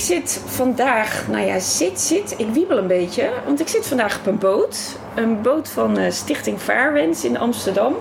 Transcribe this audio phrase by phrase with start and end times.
[0.00, 3.30] Ik zit vandaag, nou ja, zit, zit, ik wiebel een beetje.
[3.44, 4.96] Want ik zit vandaag op een boot.
[5.14, 7.94] Een boot van uh, Stichting Vaarwens in Amsterdam.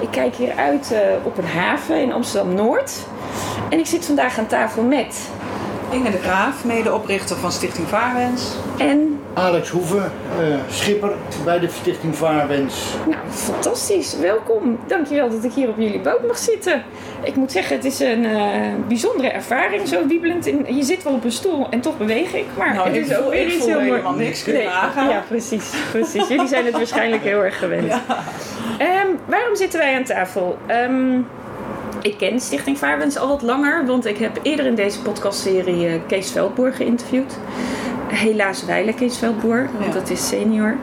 [0.00, 2.92] Ik kijk hier uit uh, op een haven in Amsterdam-Noord.
[3.70, 5.28] En ik zit vandaag aan tafel met...
[5.90, 8.54] Inge de Graaf, medeoprichter van Stichting Vaarwens.
[8.78, 11.12] En Alex Hoeven, uh, schipper
[11.44, 12.84] bij de Stichting Vaarwens.
[13.06, 14.16] Nou, fantastisch.
[14.16, 14.78] Welkom.
[14.86, 16.82] Dankjewel dat ik hier op jullie boot mag zitten.
[17.22, 18.40] Ik moet zeggen, het is een uh,
[18.88, 20.46] bijzondere ervaring, zo wiebelend.
[20.46, 22.46] In, je zit wel op een stoel en toch beweeg ik.
[22.58, 24.02] Maar nou, het is ook weer iets heel mooi.
[24.16, 25.72] niks kunnen nee, Ja, precies.
[25.90, 26.28] precies.
[26.28, 27.92] jullie zijn het waarschijnlijk heel erg gewend.
[28.78, 29.04] Ja.
[29.06, 30.58] Um, waarom zitten wij aan tafel?
[30.70, 31.26] Um,
[32.02, 35.94] ik ken Stichting Vaarwens al wat langer, want ik heb eerder in deze podcastserie uh,
[36.06, 37.38] Kees Veldboer geïnterviewd
[38.10, 40.76] helaas Weile Kees Veldboer, want dat is senior.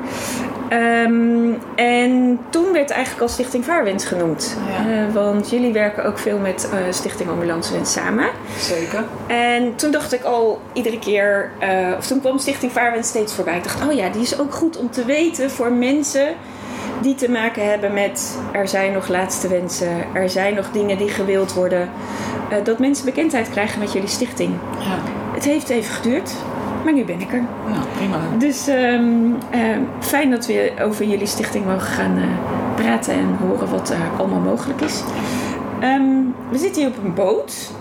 [0.73, 4.57] Um, en toen werd eigenlijk al Stichting Vaarwens genoemd.
[4.69, 4.89] Ja.
[4.89, 8.29] Uh, want jullie werken ook veel met uh, Stichting Ambulance Wens samen.
[8.59, 9.03] Zeker.
[9.27, 13.57] En toen dacht ik al iedere keer, uh, of toen kwam Stichting Vaarwens steeds voorbij.
[13.57, 16.27] Ik dacht, oh ja, die is ook goed om te weten voor mensen
[17.01, 21.09] die te maken hebben met er zijn nog laatste wensen, er zijn nog dingen die
[21.09, 21.89] gewild worden.
[22.63, 24.53] dat mensen bekendheid krijgen met jullie stichting.
[24.79, 24.97] Ja.
[25.33, 26.33] Het heeft even geduurd.
[26.83, 27.43] Maar nu ben ik er.
[27.69, 28.17] Nou, prima.
[28.37, 32.23] Dus um, uh, fijn dat we over jullie stichting mogen gaan uh,
[32.75, 35.03] praten en horen wat er allemaal mogelijk is.
[35.83, 37.71] Um, we zitten hier op een boot.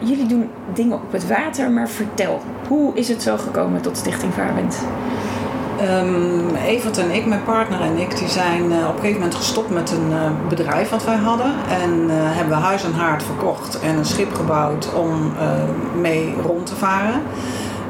[0.00, 4.34] Jullie doen dingen op het water, maar vertel, hoe is het zo gekomen tot Stichting
[4.34, 4.78] Vaarwind?
[5.82, 9.34] Um, Evert en ik, mijn partner en ik, die zijn uh, op een gegeven moment
[9.34, 11.54] gestopt met een uh, bedrijf wat wij hadden.
[11.82, 15.32] En uh, hebben we huis en haard verkocht en een schip gebouwd om
[16.00, 17.22] mee rond te varen.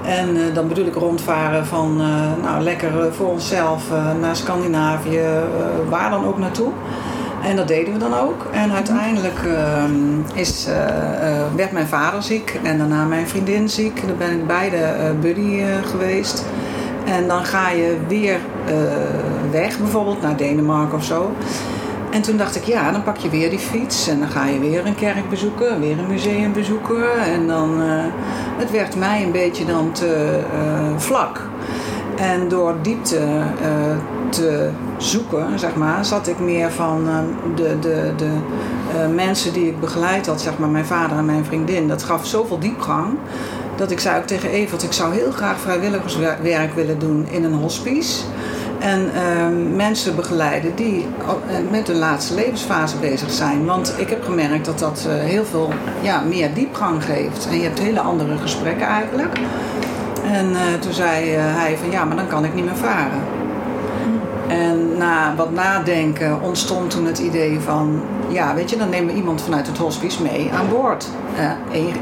[0.05, 1.97] En dan bedoel ik rondvaren van
[2.43, 3.83] nou, lekker voor onszelf
[4.21, 5.25] naar Scandinavië,
[5.89, 6.73] waar dan ook naartoe.
[7.43, 8.47] En dat deden we dan ook.
[8.53, 10.67] En uiteindelijk ehm, is,
[11.57, 14.07] werd mijn vader ziek en daarna mijn vriendin ziek.
[14.07, 16.45] Dan ben ik beide buddy geweest.
[17.09, 18.39] En dan ga je weer
[19.51, 21.31] weg, bijvoorbeeld naar Denemarken of zo.
[22.11, 24.59] En toen dacht ik, ja, dan pak je weer die fiets en dan ga je
[24.59, 27.21] weer een kerk bezoeken, weer een museum bezoeken.
[27.25, 28.05] En dan, uh,
[28.57, 31.41] het werd mij een beetje dan te uh, vlak.
[32.17, 33.21] En door diepte
[34.29, 37.05] te zoeken, zeg maar, zat ik meer van
[37.55, 38.31] de, de, de
[39.15, 41.89] mensen die ik begeleid had, zeg maar, mijn vader en mijn vriendin.
[41.89, 43.07] Dat gaf zoveel diepgang.
[43.79, 47.53] Dat ik zei ook tegen Evert, ik zou heel graag vrijwilligerswerk willen doen in een
[47.53, 48.23] hospice.
[48.79, 53.65] En uh, mensen begeleiden die eh, met hun laatste levensfase bezig zijn.
[53.65, 57.49] Want ik heb gemerkt dat dat uh, heel veel ja, meer diepgang geeft.
[57.51, 59.39] En je hebt hele andere gesprekken eigenlijk.
[60.25, 63.38] En uh, toen zei hij van ja, maar dan kan ik niet meer varen.
[64.49, 68.01] En na wat nadenken ontstond toen het idee van...
[68.29, 71.09] ja, weet je, dan nemen we iemand vanuit het hospice mee aan boord.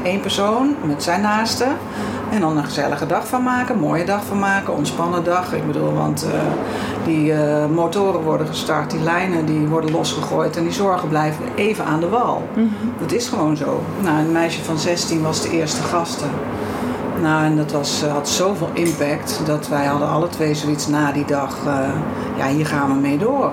[0.03, 1.67] Eén persoon met zijn naasten.
[2.31, 5.53] En dan een gezellige dag van maken, een mooie dag van maken, ontspannen dag.
[5.53, 6.39] Ik bedoel, want uh,
[7.05, 11.85] die uh, motoren worden gestart, die lijnen die worden losgegooid en die zorgen blijven even
[11.85, 12.47] aan de wal.
[12.55, 12.93] Mm -hmm.
[12.99, 13.83] Dat is gewoon zo.
[14.01, 16.25] Nou, een meisje van 16 was de eerste gaste.
[17.21, 21.11] Nou, en dat was, uh, had zoveel impact dat wij hadden alle twee zoiets na
[21.11, 21.57] die dag,
[22.37, 23.51] ja, hier gaan we mee door.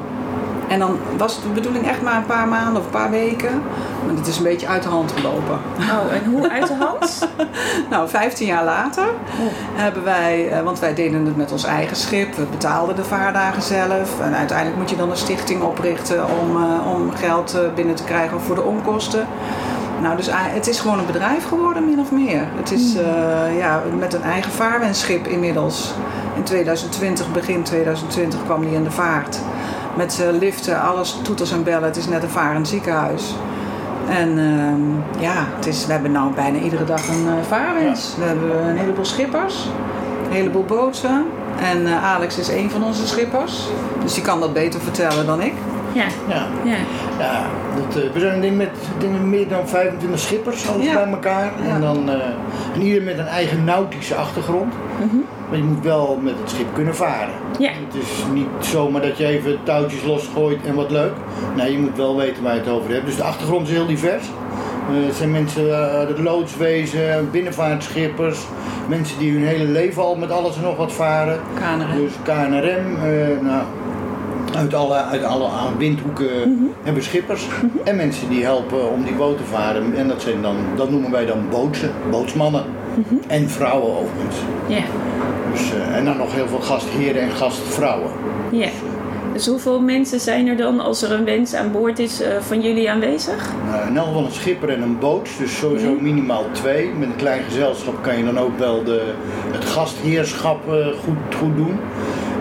[0.69, 3.63] En dan was de bedoeling echt maar een paar maanden of een paar weken.
[4.07, 5.59] Maar het is een beetje uit de hand gelopen.
[5.79, 7.29] Oh, en hoe uit de hand?
[7.91, 9.53] nou, 15 jaar later oh.
[9.75, 12.35] hebben wij, eh, want wij deden het met ons eigen schip.
[12.35, 14.21] We betaalden de vaardagen zelf.
[14.21, 16.57] En uiteindelijk moet je dan een stichting oprichten om,
[16.95, 19.27] om geld binnen te krijgen voor de onkosten.
[20.03, 22.49] Nou, dus het is gewoon een bedrijf geworden, min of meer.
[22.55, 25.93] Het is uh, ja, met een eigen vaarwenschip inmiddels.
[26.37, 29.41] In 2020, begin 2020 kwam die in de vaart
[29.97, 31.85] met uh, liften, alles, toeters en bellen.
[31.85, 33.35] Het is net een varend ziekenhuis.
[34.09, 38.15] En uh, ja, het is, we hebben nou bijna iedere dag een vaarwens.
[38.19, 39.69] We hebben een heleboel schippers,
[40.27, 41.27] een heleboel boten.
[41.61, 43.69] En eh, Alex is een van onze schippers.
[44.03, 45.53] Dus die kan dat beter vertellen dan ik.
[45.95, 46.77] Ja, Ja, ja.
[47.19, 47.47] ja
[47.77, 51.53] dat, eh, we zijn denk ik met meer dan 25 schippers, alles bij elkaar.
[51.73, 52.15] En dan eh,
[52.75, 54.73] en ieder met een eigen nautische achtergrond.
[55.49, 57.35] Maar je moet wel met het schip kunnen varen.
[57.59, 57.71] Ja.
[57.71, 61.13] Het is niet zomaar dat je even touwtjes losgooit en wat leuk.
[61.57, 63.07] Nee, je moet wel weten waar je het over hebt.
[63.07, 64.25] Dus de achtergrond is heel divers.
[64.89, 68.39] Eh, het zijn mensen eh, uit het loodswezen, binnenvaartschippers,
[68.89, 71.41] mensen die hun hele leven al met alles en nog wat varen.
[71.55, 71.97] KNRM.
[71.97, 73.63] Dus KNRM, eh, nou,
[74.57, 75.49] uit alle, uit alle
[75.79, 76.27] windhoeken
[76.83, 77.47] hebben we schippers.
[77.85, 79.95] En mensen die helpen om die boot te varen.
[79.97, 82.65] En dat, zijn dan, dat noemen wij dan bootsen, bootsmannen.
[83.27, 84.37] En vrouwen overigens.
[84.67, 84.83] Ja,
[85.53, 88.11] Dus, eh, en dan nog heel veel gastheren en gastvrouwen.
[88.51, 88.69] ja.
[89.33, 92.61] Dus hoeveel mensen zijn er dan als er een wens aan boord is eh, van
[92.61, 93.51] jullie aanwezig?
[93.71, 96.91] Nou, in elk geval een schipper en een boot, dus sowieso minimaal twee.
[96.99, 99.03] Met een klein gezelschap kan je dan ook wel de,
[99.53, 101.79] het gastheerschap eh, goed, goed doen.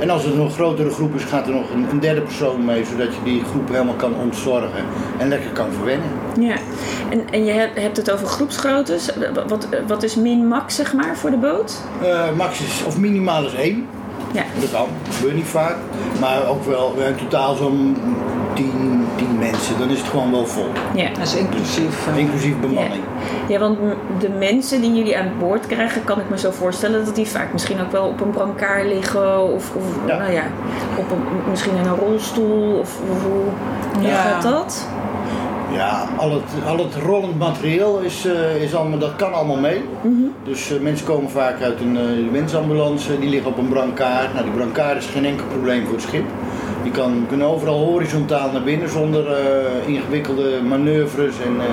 [0.03, 2.65] En als het een nog grotere groep is, gaat er nog een, een derde persoon
[2.65, 4.85] mee, zodat je die groep helemaal kan ontzorgen
[5.17, 6.07] en lekker kan verwennen.
[6.39, 6.55] Ja.
[7.09, 9.09] En, en je hebt, hebt het over groepsgroottes.
[9.47, 11.81] Wat, wat is min-max, zeg maar, voor de boot?
[12.01, 13.87] Eh, max is, of minimaal is één.
[14.33, 14.43] Ja.
[14.59, 15.75] Dat kan, dat gebeurt niet vaak.
[16.19, 17.97] Maar ook wel in totaal zo'n
[18.53, 18.92] 10, 10
[19.67, 20.67] mensen, dan is het gewoon wel vol.
[20.95, 21.09] Ja.
[21.09, 22.07] Dat is inclusief.
[22.07, 23.03] eh, Inclusief bemanning.
[23.47, 23.77] Ja, want
[24.19, 27.51] de mensen die jullie aan boord krijgen, kan ik me zo voorstellen dat die vaak
[27.53, 30.17] misschien ook wel op een brancard liggen of, of Ja.
[30.17, 30.43] nou ja,
[30.97, 33.41] op een, misschien in een rolstoel of, of hoe
[33.99, 34.15] hoe Ja.
[34.21, 34.87] gaat dat?
[35.71, 39.81] Ja, al het, al het rollend materieel is, eh, is allemaal, dat kan allemaal mee.
[40.43, 44.33] Dus eh, mensen komen vaak uit een uh, wensambulance, die liggen op een brancard.
[44.33, 46.23] Nou, die brancard is geen enkel probleem voor het schip.
[46.83, 51.35] Die kan, kunnen overal horizontaal naar binnen zonder eh, ingewikkelde manoeuvres.
[51.45, 51.65] En, eh,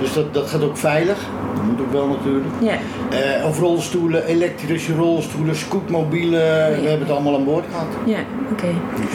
[0.00, 1.18] dus dat, dat gaat ook veilig.
[1.54, 2.46] Dat moet ook wel natuurlijk.
[2.58, 2.72] Ja,
[3.10, 6.40] Eh, of rolstoelen, elektrische rolstoelen, scootmobielen,
[6.80, 7.86] we hebben het allemaal aan boord gehad.
[8.04, 8.18] ja,
[8.52, 8.66] oké.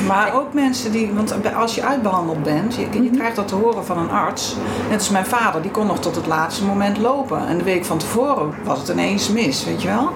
[0.08, 3.86] Maar ook mensen die, want als je uitbehandeld bent, je, je krijgt dat te horen
[3.86, 4.56] van een arts.
[4.90, 7.48] Net als mijn vader, die kon nog tot het laatste moment lopen.
[7.48, 10.10] En de week van tevoren was het ineens mis, weet je wel.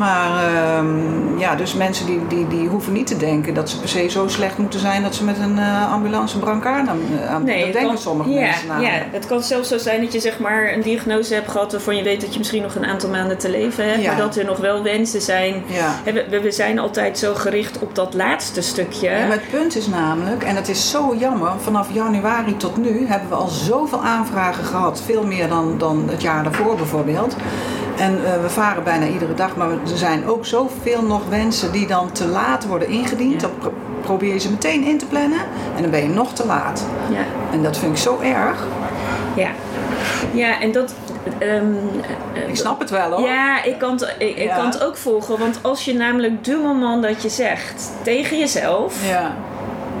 [0.00, 3.88] Maar ehm, ja, dus mensen die, die, die hoeven niet te denken dat ze per
[3.88, 7.44] se zo slecht moeten zijn dat ze met een eh, ambulance een brancard aan, aan
[7.46, 8.92] dat het denken kan- sommige ja, mensen namelijk.
[8.94, 11.96] Ja, het kan zelfs zo zijn dat je zeg maar een diagnose hebt gehad waarvan
[11.96, 14.06] je weet dat je misschien nog een aantal maanden te leven hebt, Ja.
[14.12, 15.62] maar dat er nog wel wensen zijn.
[15.66, 15.94] Ja.
[16.30, 19.10] We, we zijn altijd zo gericht op dat laatste stukje.
[19.10, 23.06] Ja, maar het punt is namelijk, en het is zo jammer, vanaf januari tot nu
[23.06, 25.02] hebben we al zoveel aanvragen gehad.
[25.06, 27.36] Veel meer dan, dan het jaar daarvoor bijvoorbeeld.
[28.00, 31.86] En eh, we varen bijna iedere dag, maar er zijn ook zoveel nog wensen die
[31.86, 33.32] dan te laat worden ingediend.
[33.40, 33.48] Ja.
[33.48, 35.38] Dan pro- probeer je ze meteen in te plannen
[35.76, 36.86] en dan ben je nog te laat.
[37.10, 37.18] Ja.
[37.52, 38.66] En dat vind ik zo erg.
[39.36, 39.48] Ja,
[40.32, 40.94] ja en dat.
[41.38, 41.64] ehm,
[42.34, 43.20] eh, Ik snap het wel hoor.
[43.28, 44.56] Ja, ik kan, het, ik, ik Ja.
[44.56, 45.38] kan het ook volgen.
[45.38, 49.34] Want als je namelijk de moment dat je zegt tegen jezelf: Ja.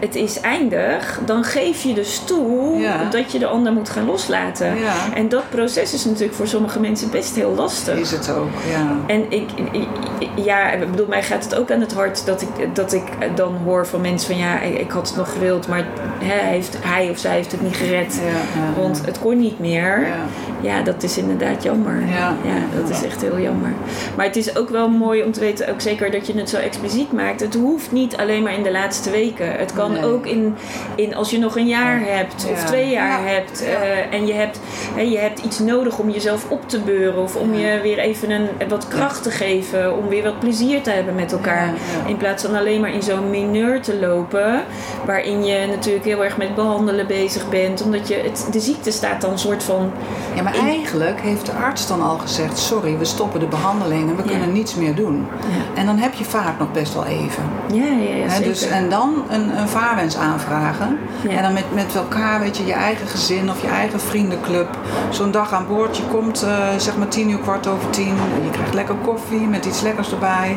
[0.00, 3.08] Het is eindig, dan geef je dus toe Ja.
[3.10, 4.66] dat je de ander moet gaan loslaten.
[4.78, 4.94] Ja.
[5.14, 7.98] En dat proces is natuurlijk voor sommige mensen best heel lastig.
[7.98, 8.96] Is het ook, ja.
[9.06, 9.88] En ik, ik-
[10.34, 13.02] ja, ik bedoel, mij gaat het ook aan het hart dat ik, dat ik
[13.34, 15.84] dan hoor van mensen van ja, ik, had het nog gewild, maar
[16.18, 18.20] hè, hij, heeft, hij of zij heeft het niet gered.
[18.24, 20.00] Ja, Want het kon niet meer.
[20.00, 20.14] Ja.
[20.62, 22.02] Ja, dat is inderdaad jammer.
[22.08, 22.34] Ja.
[22.80, 23.72] dat is echt heel jammer.
[24.16, 26.56] Maar het is ook wel mooi om te weten, ook zeker dat je het zo
[26.56, 27.40] expliciet maakt.
[27.40, 29.52] Het hoeft niet alleen maar in de laatste weken.
[29.52, 30.04] Het kan Nee.
[30.04, 30.56] ook in,
[30.94, 33.28] in als je nog een jaar hebt of twee jaar Ja.
[33.32, 33.64] hebt.
[33.64, 34.60] Eh, en je hebt,
[34.94, 37.22] hè, je hebt iets nodig om jezelf op te beuren.
[37.22, 39.96] Of om je weer even een, wat kracht te geven.
[39.96, 41.72] Om weer wat plezier te hebben met elkaar.
[42.06, 44.62] In plaats van alleen maar in zo'n mineur te lopen.
[45.06, 47.82] Waarin je natuurlijk heel erg met behandelen bezig bent.
[47.82, 49.90] Omdat je het, de ziekte staat dan een soort van
[50.34, 54.16] Ja, maar eigenlijk heeft de arts dan al gezegd: sorry, we stoppen de behandeling en
[54.16, 54.28] we Ja.
[54.28, 55.26] kunnen niets meer doen.
[55.40, 55.80] Ja.
[55.80, 57.42] En dan heb je vaak nog best wel even.
[57.72, 60.98] Ja, ja, ja dus, en dan een, een vaarwens aanvragen.
[61.28, 61.30] Ja.
[61.30, 64.68] En dan met, met elkaar, weet je, je eigen gezin of je eigen vriendenclub.
[65.10, 68.14] Zo'n dag aan boord, je komt eh, zeg maar tien uur, kwart over tien.
[68.44, 70.56] Je krijgt lekker koffie met iets lekkers erbij.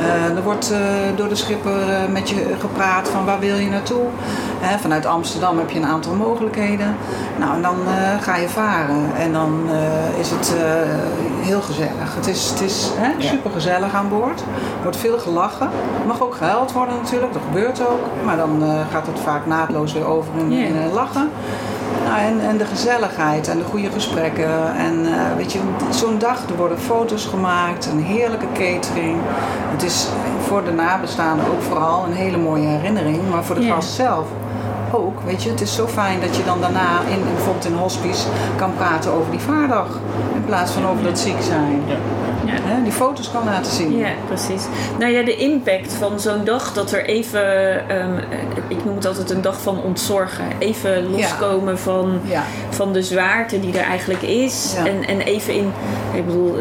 [0.00, 0.78] Eh, er wordt eh,
[1.16, 4.02] door de schipper met je gepraat van waar wil je naartoe.
[4.60, 6.96] Hè, vanuit Amsterdam heb je een aantal mogelijkheden.
[7.38, 7.76] Nou, en dan
[8.20, 9.16] ga je varen.
[9.16, 9.68] En dan
[10.18, 10.54] is het
[11.40, 12.14] heel gezellig.
[12.14, 14.40] Het is, het is hè, super gezellig aan boord.
[14.40, 15.66] Er wordt veel gelachen.
[16.00, 18.00] Er mag ook gehuild worden natuurlijk, dat gebeurt ook.
[18.24, 21.30] Maar dan gaat het vaak naadloos weer over in, in, eh, lachen.
[22.04, 24.76] Nou, en, en de gezelligheid en de goede gesprekken.
[24.76, 25.58] En eh, weet je,
[25.90, 29.18] zo'n dag, er worden foto's gemaakt, een heerlijke catering.
[29.70, 30.08] Het is
[30.46, 33.30] voor de nabestaanden ook vooral een hele mooie herinnering.
[33.30, 34.26] Maar voor de gast zelf
[34.92, 35.20] ook.
[35.24, 38.74] Weet je, het is zo fijn dat je dan daarna in, bijvoorbeeld in hospice kan
[38.76, 39.86] praten over die vaardag.
[40.34, 41.82] In plaats van over dat ziek zijn.
[41.86, 42.23] Ja.
[42.46, 42.52] Ja.
[42.52, 43.96] Hè, die foto's kan laten zien.
[43.96, 44.64] Ja, precies.
[44.98, 47.42] Nou ja, de impact van zo'n dag dat er even,
[47.88, 48.18] ehm,
[48.68, 50.44] ik noem het altijd een dag van ontzorgen.
[50.58, 52.20] Even loskomen van,
[52.70, 54.74] van de zwaarte die er eigenlijk is.
[54.84, 55.72] En, en even in,
[56.12, 56.56] ik bedoel,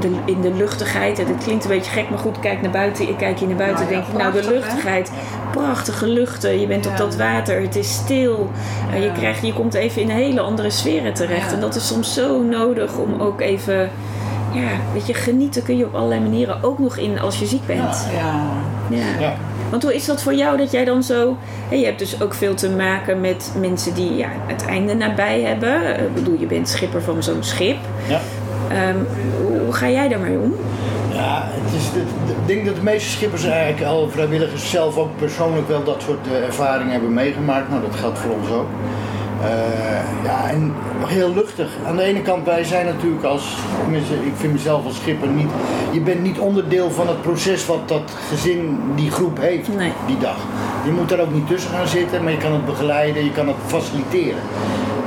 [0.00, 1.18] de, in de luchtigheid.
[1.18, 3.08] En het klinkt een beetje gek, maar goed, kijk naar buiten.
[3.08, 4.48] Ik kijk hier naar buiten Nou denk ik, nou de hè?
[4.48, 5.10] luchtigheid.
[5.50, 6.60] Prachtige luchten.
[6.60, 7.60] Je bent op dat water.
[7.60, 8.50] Het is stil.
[8.92, 11.52] En je, krijgt, je komt even in hele andere sferen terecht.
[11.52, 13.90] En dat is soms zo nodig om ook even...
[14.52, 17.66] Ja, weet je, genieten kun je op allerlei manieren ook nog in als je ziek
[17.66, 18.06] bent.
[18.16, 18.40] Ja.
[18.96, 19.20] Ja.
[19.20, 19.34] Ja.
[19.70, 21.36] Want hoe is dat voor jou dat jij dan zo...
[21.68, 25.40] Hè, je hebt dus ook veel te maken met mensen die ja, het einde nabij
[25.40, 25.98] hebben.
[26.00, 27.76] Ik bedoel, je bent schipper van zo'n schip.
[28.08, 28.20] Ja.
[28.68, 28.96] Ehm,
[29.46, 30.54] hoe, hoe ga jij daarmee om?
[31.12, 35.16] Ja, het is, het- ik denk dat de meeste schippers eigenlijk al vrijwilligers zelf ook
[35.18, 37.68] persoonlijk wel dat soort eh, ervaringen hebben meegemaakt.
[37.68, 38.66] Nou, dat geldt voor ons ook.
[39.42, 40.74] Eh, ja, en
[41.06, 41.68] heel luchtig.
[41.86, 45.48] Aan de ene kant, wij zijn natuurlijk als, tenminste, ik vind mezelf als schipper niet,
[45.90, 49.92] je bent niet onderdeel van het proces wat dat gezin, die groep heeft Nee.
[50.06, 50.36] die dag.
[50.84, 53.46] Je moet daar ook niet tussen gaan zitten, maar je kan het begeleiden, je kan
[53.48, 54.40] het faciliteren.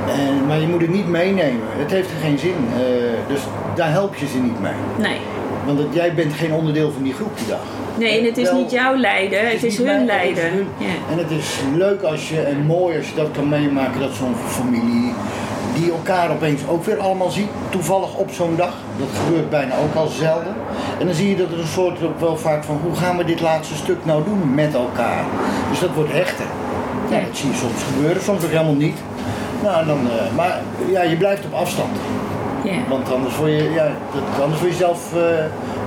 [0.08, 1.66] En, maar je moet het niet meenemen.
[1.76, 2.54] Het heeft er geen zin.
[2.74, 2.80] Eh,
[3.28, 3.40] dus
[3.74, 4.72] daar help je ze niet mee.
[4.98, 5.18] Nee.
[5.66, 7.60] Want jij bent geen onderdeel van die groep die dag.
[7.98, 10.52] Nee, en het is Wel, niet jouw lijden, het is hun mijn- het is lijden.
[10.52, 10.66] hun.
[10.78, 10.86] Ja.
[11.12, 14.34] En het is leuk als je, en mooi als je dat kan meemaken, dat zo'n
[14.46, 15.12] familie
[15.74, 18.72] die elkaar opeens ook weer allemaal ziet, toevallig op zo'n dag.
[18.98, 20.54] Dat gebeurt bijna ook al zelden.
[20.98, 23.24] En dan zie je dat er een soort ook wel vaak van, hoe gaan we
[23.24, 25.24] dit laatste stuk nou doen met elkaar?
[25.70, 26.44] Dus dat wordt hechter.
[27.10, 28.98] Ja, dat zie je soms gebeuren, soms ook helemaal niet.
[29.62, 30.60] Nou, dan, eh, maar
[30.90, 31.96] ja, je blijft op afstand.
[32.64, 32.72] Ja.
[32.88, 35.20] Want anders word je, ja, dat, anders word je zelf eh,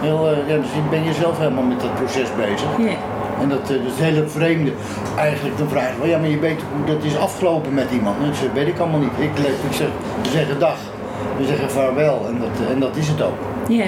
[0.01, 2.69] heel, eh, ja, dus ben je zelf helemaal met dat proces bezig.
[2.77, 2.97] Ja.
[3.41, 4.71] En dat, eh, dat is hele vreemde.
[5.17, 8.17] Eigenlijk dan vraag je, wel, ja, maar je weet hoe dat is afgelopen met iemand.
[8.19, 9.11] En dat zeg, weet ik allemaal niet.
[9.17, 9.37] Ik,
[9.69, 9.87] ik zeg,
[10.21, 10.77] we zeggen dag,
[11.37, 13.39] we zeggen vaarwel en dat, eh, en dat is het ook.
[13.67, 13.85] Ja.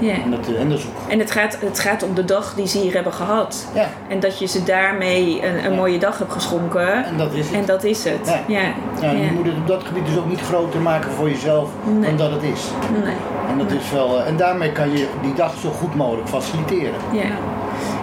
[0.00, 0.12] Ja.
[0.24, 2.54] En dat, eh, en dat is ook En het gaat, het gaat om de dag
[2.54, 3.66] die ze hier hebben gehad.
[3.74, 3.86] Ja.
[4.08, 5.76] En dat je ze daarmee een, een Ja.
[5.76, 7.04] mooie dag hebt geschonken.
[7.04, 7.54] En dat is het.
[7.54, 8.26] En dat is het.
[8.26, 8.40] Ja.
[8.46, 8.60] Ja.
[9.00, 9.10] Ja, Ja.
[9.10, 12.08] je moet het op dat gebied dus ook niet groter maken voor jezelf Nee.
[12.08, 12.60] dan dat het is.
[13.04, 13.14] Nee.
[13.50, 16.94] En, dat is wel, eh, en daarmee kan je die dag zo goed mogelijk faciliteren.
[17.12, 17.22] Ja.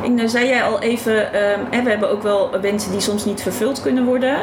[0.04, 3.26] En nou zei jij al even, ehm, hè, we hebben ook wel wensen die soms
[3.26, 4.36] niet vervuld kunnen worden.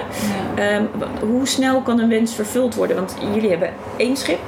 [0.55, 2.97] Ehm, w- hoe snel kan een wens vervuld worden?
[2.97, 4.39] Want jullie hebben één schip.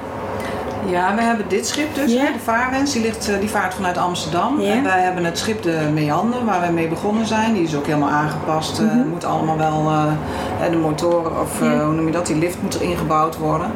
[0.87, 2.93] Ja, we hebben dit schip dus, hè, de vaarwens.
[2.93, 4.61] Die, ligt, eh, die vaart vanuit Amsterdam.
[4.77, 7.53] En wij hebben het schip de Meander, waar we mee begonnen zijn.
[7.55, 8.79] Die is ook helemaal aangepast.
[8.79, 12.75] eh, moet allemaal wel, eh, de motoren, of hoe noem je dat, die lift moet
[12.75, 13.71] er ingebouwd worden.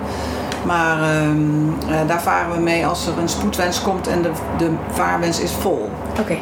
[0.64, 4.70] Maar ehm, eh, daar varen we mee als er een spoedwens komt en de, de
[4.90, 5.90] vaarwens is vol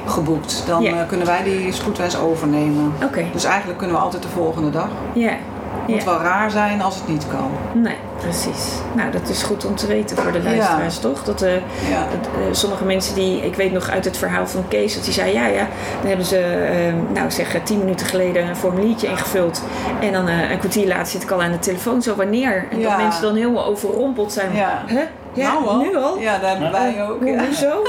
[0.06, 0.62] geboekt.
[0.66, 2.92] Dan kunnen wij die spoedwens overnemen.
[3.04, 3.24] Oké.
[3.32, 4.88] Dus eigenlijk kunnen we altijd de volgende dag.
[5.12, 5.32] Ja.
[5.86, 7.50] Het moet wel raar zijn als het niet kan.
[7.82, 8.72] Nee, precies.
[8.92, 11.24] Nou, dat is goed om te weten voor de luisteraars, toch?
[11.24, 11.52] Dat, eh,
[12.10, 15.12] dat, eh, sommige mensen die, ik weet nog uit het verhaal van Kees, dat hij
[15.12, 15.66] zei, ja, ja,
[16.00, 19.62] dan hebben ze, eh, nou zeg, eh, tien minuten geleden een formuliertje ingevuld.
[20.00, 22.66] En dan een kwartier later zit ik al aan de telefoon, zo wanneer?
[22.70, 24.54] En dat mensen dan helemaal overrompeld zijn.
[24.54, 24.82] Ja.
[25.32, 25.78] Ja, nou al.
[25.78, 26.18] nu al?
[26.18, 27.24] Ja, daar hebben wij ook.
[27.24, 27.44] Ja.
[27.44, 27.82] Hoezo?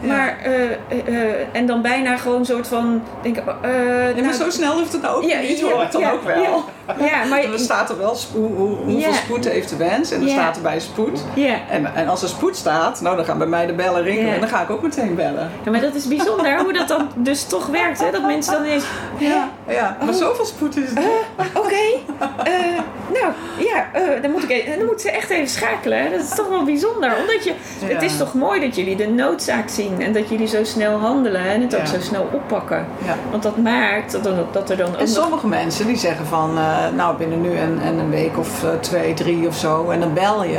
[0.00, 0.36] Maar,
[1.52, 3.52] en dan bijna gewoon een soort van, denk, ik, Ja,
[4.14, 5.86] maar nou, zo snel hoeft het nou ook ja, niet, hoor.
[5.90, 6.64] Dan ook wel.
[6.98, 9.12] Ja, maar dan staat er wel hoe, hoe- hoeveel Ja.
[9.12, 10.34] spoed heeft de wens en dan Ja.
[10.34, 11.24] staat er bij spoed.
[11.34, 11.54] ja.
[11.70, 14.40] En, en als er spoed staat, nou dan gaan bij mij de bellen rinkelen en
[14.40, 15.50] dan ga ik ook meteen bellen.
[15.64, 18.00] Ja, maar dat is bijzonder hoe dat dan dus toch werkt.
[18.00, 18.10] Hè?
[18.10, 18.84] Dat mensen dan ineens...
[19.18, 19.96] Ja, ja.
[20.00, 20.14] maar Oh.
[20.14, 20.98] zoveel spoed is het.
[20.98, 21.06] niet.
[21.54, 21.74] Oké,
[22.44, 22.52] eh,
[23.12, 25.98] nou ja, eh, dan, moet ik, e- dan moeten ze echt even schakelen.
[26.02, 26.10] Hè?
[26.10, 27.16] Dat is toch wel bijzonder.
[27.20, 27.52] Omdat je,
[27.84, 30.02] Het is toch mooi dat jullie de noodzaak zien.
[30.02, 32.86] En dat jullie zo snel handelen en het ook zo snel oppakken.
[33.04, 33.14] Ja.
[33.30, 35.08] Want dat maakt dat, er- dat er dan ook En nog...
[35.08, 38.70] sommige mensen die zeggen van, eh, nou binnen nu en, en een week of eh,
[38.80, 39.90] twee, drie of zo.
[39.90, 40.58] En dan bel je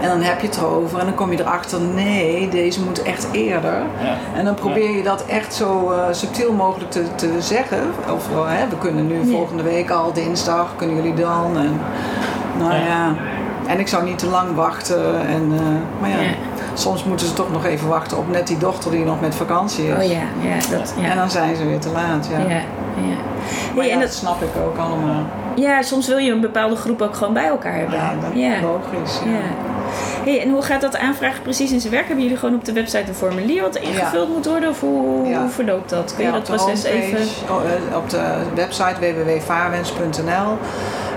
[0.00, 3.26] en dan heb je het erover en dan kom je erachter, nee, deze moet echt
[3.32, 3.72] eerder.
[4.02, 4.14] Ja.
[4.38, 7.80] En dan probeer je dat echt zo eh, subtiel mogelijk te, te zeggen.
[8.14, 9.30] Of eh, hè, we kunnen nu Ja.
[9.36, 11.56] volgende week al, dinsdag, kunnen jullie dan?
[11.56, 11.80] En,
[12.58, 12.78] nou Ja.
[12.86, 13.14] ja.
[13.66, 15.26] En ik zou niet te lang wachten.
[15.26, 16.28] En, eh, maar ja, Ja.
[16.74, 19.86] soms moeten ze toch nog even wachten op net die dochter die nog met vakantie
[19.88, 19.94] is.
[19.96, 21.08] Oh ja, ja, dat, ja.
[21.10, 22.28] En dan zijn ze weer te laat.
[22.30, 22.38] Ja.
[22.38, 23.16] ja, ja.
[23.74, 25.22] Maar Hey, ja, en dat dat, snap ik ook allemaal.
[25.60, 27.98] Ja, soms wil je een bepaalde groep ook gewoon bij elkaar hebben.
[27.98, 28.54] Ja, dat ja.
[28.54, 29.20] is logisch.
[29.24, 29.30] Ja.
[29.30, 29.70] Ja.
[30.24, 32.06] Hey, en hoe gaat dat aanvragen precies in zijn werk?
[32.06, 34.68] Hebben jullie gewoon op de website een formulier wat ingevuld moet worden?
[34.68, 36.14] Of hoe, verloopt dat?
[36.16, 37.26] Kun je dat proces homepage, even...
[37.50, 38.22] oh, eh, op de
[38.54, 40.58] website www.vaarwens.nl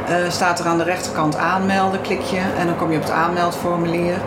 [0.08, 3.12] eh, staat er aan de rechterkant aanmelden, klik je en dan kom je op het
[3.12, 4.18] aanmeldformulier.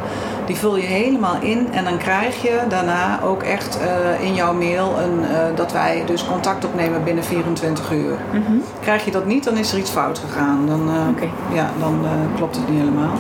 [0.47, 4.53] Die vul je helemaal in en dan krijg je daarna ook echt eh, in jouw
[4.53, 8.17] mail een, eh, dat wij dus contact opnemen binnen 24 uur.
[8.33, 8.53] Mhm.
[8.81, 10.67] Krijg je dat niet, dan is er iets fout gegaan.
[10.67, 10.89] Dan,
[11.21, 11.99] eh, ja, dan
[12.37, 13.13] klopt het niet helemaal.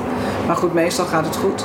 [0.47, 1.65] Maar goed, meestal gaat het goed.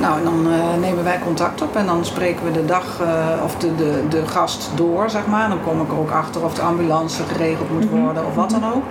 [0.00, 0.46] Nou, en dan
[0.80, 3.00] nemen wij contact op en dan spreken we de dag
[3.44, 5.48] of de, de, de gast door, zeg maar.
[5.48, 8.02] Dan kom ik er ook achter of de ambulance geregeld moet Mhm.
[8.02, 8.82] worden of wat dan ook.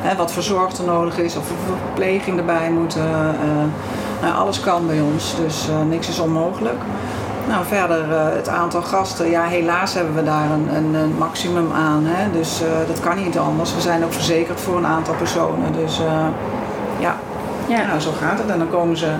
[0.00, 2.96] Hè, wat voor zorg er nodig is, of er verpleging erbij moet.
[2.96, 3.02] eh,
[4.22, 6.82] nou, alles kan bij ons, dus eh, niks is onmogelijk.
[7.48, 9.30] Nou, verder eh, het aantal gasten.
[9.30, 12.02] Ja, helaas hebben we daar een, een, een maximum aan.
[12.04, 12.30] Hè?
[12.30, 13.74] Dus eh, dat kan niet anders.
[13.74, 15.72] We zijn ook verzekerd voor een aantal personen.
[15.72, 16.00] Dus
[16.98, 17.16] ja,
[17.68, 17.86] Ja.
[17.86, 18.48] nou, zo gaat het.
[18.50, 19.10] En dan komen ze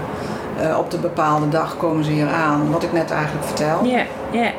[0.58, 2.70] eh, op de bepaalde dag komen ze hier aan.
[2.70, 3.84] Wat ik net eigenlijk vertel.
[3.84, 4.50] Ja, ja.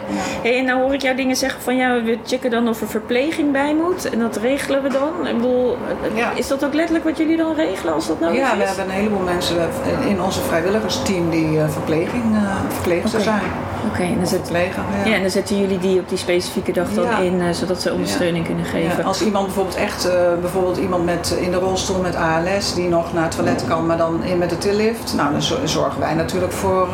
[0.42, 2.88] Hey, en nou hoor ik jou dingen zeggen van ja, we checken dan of er
[2.88, 4.10] verpleging bij moet.
[4.10, 5.28] En dat regelen we dan.
[5.28, 5.78] Ik bedoel,
[6.14, 6.32] Ja.
[6.36, 8.58] is dat ook letterlijk wat jullie dan regelen als dat nodig Ja, is?
[8.58, 9.58] we hebben een heleboel mensen
[10.08, 12.42] in onze vrijwilligersteam die eh, verpleging, eh
[12.74, 13.42] verpleegster zijn.
[13.88, 15.10] Oké, en dan Of zet, ja.
[15.10, 17.18] ja, en dan zetten jullie die op die specifieke dag dan Ja.
[17.18, 19.04] in, eh, zodat ze ondersteuning kunnen geven.
[19.04, 23.14] Als iemand bijvoorbeeld echt, eh, bijvoorbeeld iemand met, in de rolstoel met ALS die nog
[23.14, 26.14] naar het toilet kan, maar dan in met de tillift, nou dan zo- zorgen wij
[26.14, 26.88] natuurlijk voor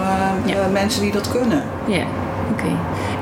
[0.48, 1.64] eh, mensen die dat kunnen.
[1.86, 2.04] Ja,
[2.52, 2.68] oké.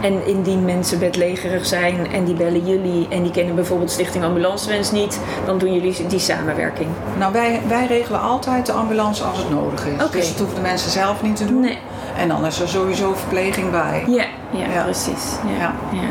[0.02, 4.92] En indien mensen bedlegerig zijn en die bellen jullie en die kennen bijvoorbeeld Stichting Ambulancewens
[4.92, 6.90] niet, dan doen jullie die samenwerking.
[7.18, 10.04] Nou, wij, wij regelen altijd de ambulance als het nodig is.
[10.04, 10.18] Oké.
[10.18, 11.60] Dus dat hoeven de mensen zelf niet te doen.
[11.60, 11.78] Nee.
[12.18, 14.04] En dan is er sowieso verpleging bij.
[14.08, 14.84] Ja, ja, Ja.
[14.84, 15.24] precies.
[15.60, 15.74] Ja.
[15.92, 16.08] Ja.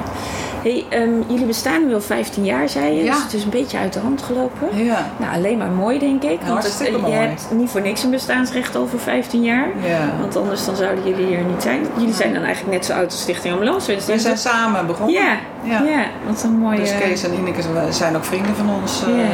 [0.62, 3.04] Hey, ehm, jullie bestaan nu al 15 jaar, zei je.
[3.04, 3.12] Ja.
[3.14, 4.85] Dus het is een beetje uit de hand gelopen.
[4.85, 5.06] Ja.
[5.16, 6.28] Nou, alleen maar mooi, denk ik.
[6.28, 7.12] Want het, hartstikke je mooi.
[7.14, 9.66] hebt niet voor niks een bestaansrecht over 15 jaar.
[9.87, 9.99] Ja.
[10.21, 11.87] Want anders dan zouden jullie hier niet zijn.
[11.97, 13.94] Jullie zijn dan eigenlijk net zo oud als Stichting Ambulance.
[13.94, 15.14] Dus We zijn samen begonnen.
[15.14, 16.04] ja, ja, Ja.
[16.26, 16.76] wat een mooie...
[16.78, 19.02] Dus Kees en Ineke zijn ook vrienden van ons.
[19.02, 19.25] eh, Ja.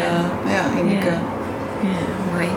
[0.52, 1.06] ja, Ineke.
[1.06, 1.12] Ja.
[1.80, 1.88] Ja,
[2.34, 2.48] mooi.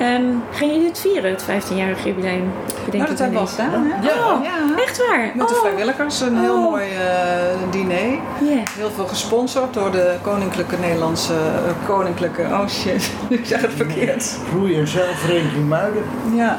[0.00, 2.50] Ehm gaan jullie het vieren, het 15-jarig jubileum?
[2.84, 3.84] Bedenk Nou, dat ik hebben we al gedaan.
[3.90, 4.08] Hè?
[4.08, 4.32] Ja.
[4.34, 4.82] Oh, ja.
[4.82, 5.30] Echt waar?
[5.34, 5.60] Met de Oh.
[5.60, 6.70] vrijwilligers, een heel Oh.
[6.70, 8.10] mooi eh, diner.
[8.40, 8.62] Ja.
[8.76, 12.42] Heel veel gesponsord door de Koninklijke Nederlandse eh, Koninklijke.
[12.42, 14.38] Oh shit, ik zeg het verkeerd.
[14.50, 16.02] Groei- en zeilvereniging Muiden.
[16.34, 16.58] Ja,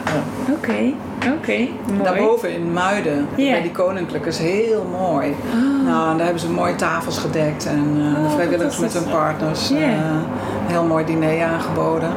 [0.50, 0.94] Oké,
[1.38, 1.58] oké.
[1.88, 2.04] Mooi.
[2.04, 3.52] daarboven in Muiden, Ja.
[3.52, 5.36] bij die Koninklijke, is heel mooi.
[5.54, 5.86] Oh.
[5.88, 9.10] Nou, en daar hebben ze mooie tafels gedekt en eh, Oh, de vrijwilligers met hun
[9.10, 9.70] partners.
[9.70, 9.75] Ja.
[9.77, 12.10] eh, een heel mooi diner aangeboden.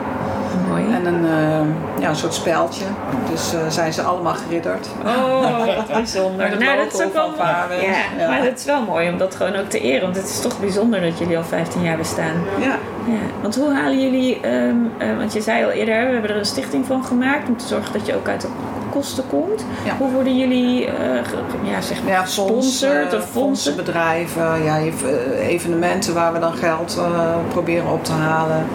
[0.69, 0.85] Mooi.
[0.95, 2.85] En een, eh, ja, een soort speltje.
[3.31, 4.89] Dus eh, zijn ze allemaal geridderd.
[5.07, 6.59] Oh, wat bijzonder.
[6.59, 7.31] Nou, dat is ook wel.
[7.39, 7.67] Ja,
[8.19, 8.29] Ja.
[8.29, 10.03] maar het is wel mooi om dat gewoon ook te eren.
[10.03, 12.43] Want het is toch bijzonder dat jullie al 15 jaar bestaan.
[12.61, 12.77] Ja.
[13.07, 16.37] Ja, want hoe halen jullie, ehm, eh, want je zei al eerder, we hebben er
[16.37, 18.49] een stichting van gemaakt om te zorgen dat je ook uit de
[18.91, 19.65] kosten komt.
[19.85, 19.93] Ja.
[19.99, 20.89] Hoe worden jullie,
[21.63, 23.33] ja, zeg maar, Ja, gesponsord fondsen, of fondsen?
[23.33, 26.99] fondsenbedrijven, ja, je- evenementen waar we dan geld
[27.49, 28.67] proberen op te halen.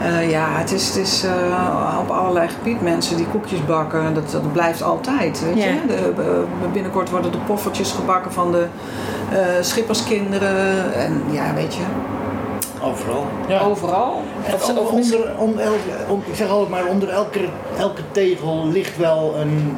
[0.00, 2.80] Eh, ja, het is, het is eh, op allerlei gebied.
[2.82, 5.42] Mensen die koekjes bakken, dat, dat blijft altijd.
[5.44, 5.64] Weet Ja.
[5.64, 5.80] je?
[5.86, 8.66] De, eh, binnenkort worden de poffertjes gebakken van de
[9.32, 10.94] eh, schipperskinderen.
[10.94, 11.80] En ja, weet je,
[12.82, 13.26] Overal.
[13.48, 13.60] Ja.
[13.60, 14.22] overal.
[14.54, 15.78] Of- onder, of misschien- onder, onder elke,
[16.12, 17.40] on- ik zeg altijd maar, onder elke,
[17.78, 19.76] elke tegel ligt wel een,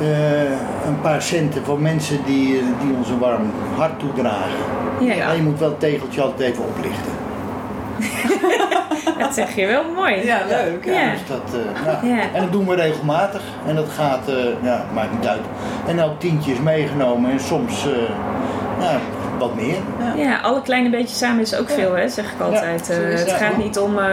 [0.00, 0.42] eh,
[0.86, 4.50] een paar centen voor mensen die, die ons een warm hart toedragen.
[5.00, 5.26] Ja, Ja.
[5.26, 7.12] Maar je moet wel het tegeltje altijd even oplichten.
[9.22, 10.24] dat zeg je wel mooi.
[10.24, 10.84] Ja, leuk.
[10.84, 10.92] Ja.
[10.92, 11.10] Ja.
[11.10, 12.16] Dus dat, eh, ja.
[12.16, 12.22] Ja.
[12.34, 13.42] En dat doen we regelmatig.
[13.66, 15.42] En dat gaat, eh, ja, maakt niet uit.
[15.86, 17.92] En ook tientjes meegenomen en soms eh,
[18.78, 18.98] nou,
[19.38, 19.76] wat meer.
[20.16, 22.90] Ja, alle kleine beetjes samen is ook veel, hè, zeg ik altijd.
[22.90, 24.04] Eh, het gaat niet om eh,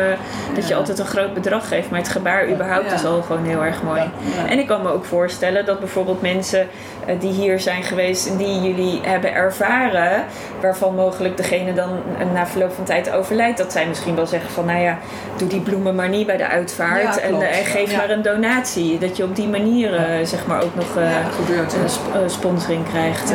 [0.56, 2.94] dat je altijd een groot bedrag geeft, maar het gebaar überhaupt Ja.
[2.94, 4.00] is al gewoon heel erg mooi.
[4.00, 4.10] Ja.
[4.44, 4.50] Ja.
[4.50, 6.68] En ik kan me ook voorstellen dat bijvoorbeeld mensen
[7.06, 10.24] eh, die hier zijn geweest en die jullie hebben ervaren,
[10.62, 11.90] waarvan mogelijk degene dan
[12.34, 14.98] na verloop van tijd overlijdt, dat zij misschien wel zeggen van, nou ja,
[15.38, 17.98] doe die bloemen maar niet bij de uitvaart Ja, en, geef Ja.
[17.98, 18.98] maar een donatie.
[19.00, 22.90] Dat je op die manier eh, zeg maar ook nog eh, Ja, gebeurt sp- sponsoring
[22.90, 23.30] krijgt.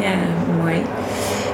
[0.00, 0.08] Ja
[0.62, 0.82] mooi.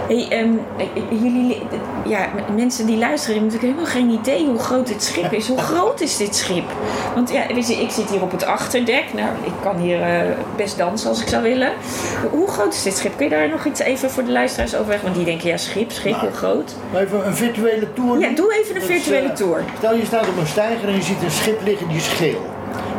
[0.06, 1.62] Hey, ehm, eh, jullie,
[2.06, 5.48] ja, mensen die luisteren, die hebben natuurlijk helemaal geen idee hoe groot dit schip is.
[5.48, 6.64] Hoe groot is dit schip?
[7.14, 9.04] Want ja, weet je, ik zit hier op het achterdek.
[9.14, 11.72] Nou, ik kan hier eh, best dansen als ik zou willen.
[12.30, 13.16] Hoe groot is dit schip?
[13.16, 15.04] Kun je daar nog iets even voor de luisteraars over zeggen?
[15.04, 16.74] Want die denken, ja, schip, schip, Nou, hoe groot?
[16.94, 18.18] Even een virtuele tour.
[18.18, 19.64] Ja, doe even een Dat is, virtuele eh, tour.
[19.78, 22.42] Stel je staat op een steiger en je ziet een schip liggen die is geel.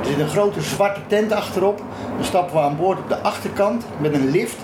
[0.02, 1.82] Er zit een grote zwarte tent achterop.
[2.16, 4.58] Dan stappen we aan boord op de achterkant met een lift.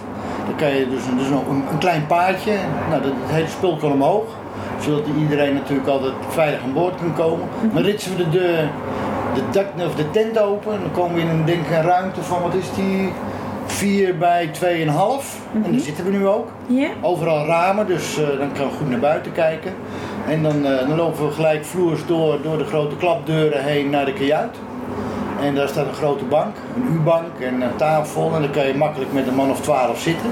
[0.51, 2.53] Dan kan je dus, dus nog een, een klein paardje.
[2.89, 4.23] Nou, dat, het hele spul kan omhoog.
[4.79, 7.47] Zodat iedereen natuurlijk altijd veilig aan boord kan komen.
[7.73, 8.67] Dan ritsen we de, de,
[9.33, 10.79] de, dak, of de tent open.
[10.81, 13.11] Dan komen we in een, denk een ruimte van, wat is die?
[13.65, 14.61] 4 bij 2,5.
[15.53, 16.47] En daar zitten we nu ook.
[17.01, 19.73] Overal ramen, dus eh, dan kan je goed naar buiten kijken.
[20.27, 24.05] En dan, eh, dan lopen we gelijk vloers door, door de grote klapdeuren heen naar
[24.05, 24.57] de kajuit.
[25.41, 28.35] En daar staat een grote bank, een U-bank en een tafel.
[28.35, 30.29] En dan kan je makkelijk met een man of twaalf zitten.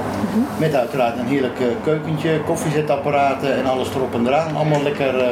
[0.58, 4.56] Met uiteraard een heerlijk eh, keukentje, koffiezetapparaten en alles erop en eraan.
[4.56, 5.28] Allemaal lekker eh,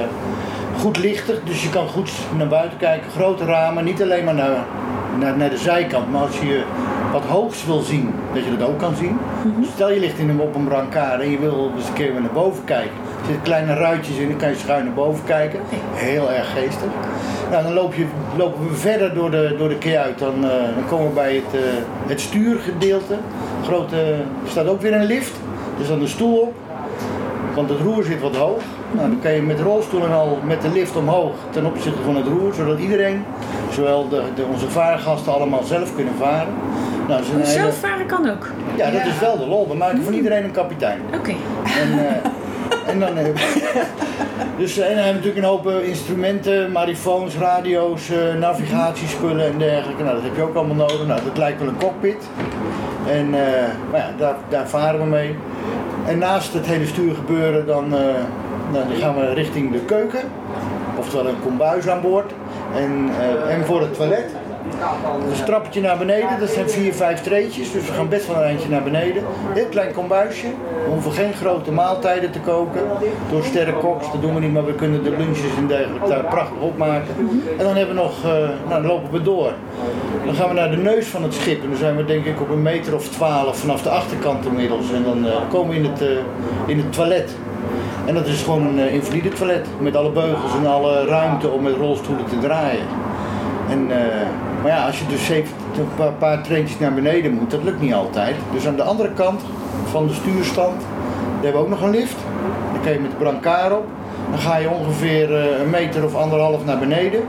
[0.79, 3.11] goed lichtig, dus je kan goed naar buiten kijken.
[3.11, 4.65] Grote ramen, niet alleen maar naar
[5.19, 6.11] naar, naar de zijkant.
[6.11, 6.63] Maar als je
[7.11, 9.17] wat hoogs wil zien, dat je dat ook kan zien.
[9.59, 12.11] Dus stel je ligt in een, op een brancard en je wil eens een keer
[12.11, 12.91] weer naar boven kijken.
[13.19, 15.59] Er zitten kleine ruitjes in, dan kan je schuin naar boven kijken.
[15.93, 16.89] Heel erg geestig.
[17.51, 18.05] Nou, dan loop je,
[18.37, 19.77] lopen we verder door de, door de.
[20.17, 21.61] Dan, eh, dan komen we bij het, eh,
[22.07, 23.15] het stuurgedeelte.
[23.63, 23.95] Grote,
[24.43, 25.35] er staat ook weer een lift.
[25.75, 26.53] Er is dan een stoel op.
[27.55, 28.61] Want het roer zit wat hoog.
[28.91, 32.27] Nou, dan kan je met rolstoelen al met de lift omhoog ten opzichte van het
[32.27, 33.23] roer, zodat iedereen,
[33.71, 36.53] zowel de, de, onze vaargasten allemaal zelf kunnen varen.
[37.07, 38.47] Nou, hele- Zelf varen kan ook.
[38.75, 39.67] ja, dat is wel de lol.
[39.67, 40.99] We maken van iedereen een kapitein.
[41.15, 41.29] Oké.
[41.81, 42.11] En, eh,
[42.91, 43.25] en dan, eh,
[44.57, 49.57] dus, en dan hebben we natuurlijk een hoop eh, instrumenten, marifoons, radio's, eh, navigatiespullen en
[49.57, 50.03] dergelijke.
[50.03, 51.07] Nou, dat heb je ook allemaal nodig.
[51.07, 52.27] Nou, dat lijkt wel een cockpit.
[53.09, 55.35] En eh, maar ja, daar, daar varen we mee.
[56.05, 57.99] En naast het hele stuurgebeuren dan, eh,
[58.71, 60.19] nou, dan gaan we richting de keuken.
[60.97, 62.31] Oftewel een kombuis aan boord.
[62.75, 64.25] En, eh, en voor het toilet.
[65.37, 68.43] Een trappetje naar beneden, dat zijn vier, vijf treetjes, dus we gaan best wel een
[68.43, 69.23] eindje naar beneden.
[69.53, 70.47] Heel klein kombuisje,
[70.85, 72.81] we hoeven geen grote maaltijden te koken
[73.31, 76.59] door sterrenkoks, dat doen we niet, maar we kunnen de lunches en dergelijke daar prachtig
[76.59, 77.15] opmaken.
[77.57, 78.31] En dan hebben we nog, eh,
[78.67, 79.51] nou dan lopen we door.
[80.25, 82.41] Dan gaan we naar de neus van het schip en dan zijn we denk ik
[82.41, 84.91] op een meter of twaalf vanaf de achterkant inmiddels.
[84.91, 86.07] En dan eh, komen we in het, eh,
[86.65, 87.35] in het toilet.
[88.05, 91.75] En dat is gewoon een invalide toilet met alle beugels en alle ruimte om met
[91.75, 92.85] rolstoelen te draaien.
[93.69, 93.89] En,
[94.67, 98.35] maar ja, als je dus een paar, treintjes naar beneden moet, dat lukt niet altijd.
[98.53, 99.41] Dus aan de andere kant
[99.89, 102.15] van de stuurstand, daar hebben we ook nog een lift.
[102.71, 103.85] Dan kan je met de brancard op.
[104.29, 107.21] Dan ga je ongeveer eh, een meter of anderhalf naar beneden.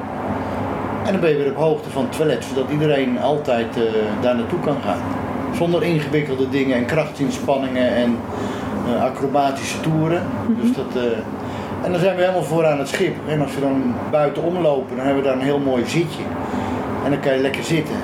[1.04, 3.82] En dan ben je weer op hoogte van het toilet, zodat iedereen altijd eh,
[4.20, 5.00] daar naartoe kan gaan.
[5.56, 8.16] Zonder ingewikkelde dingen en krachtsinspanningen en
[8.86, 10.22] eh, acrobatische toeren.
[10.60, 11.02] Dus dat,
[11.82, 13.14] en dan zijn we helemaal vooraan het schip.
[13.28, 16.22] En als we dan buiten omlopen, dan hebben we daar een heel mooi zitje.
[17.08, 17.94] En dan kan je lekker zitten.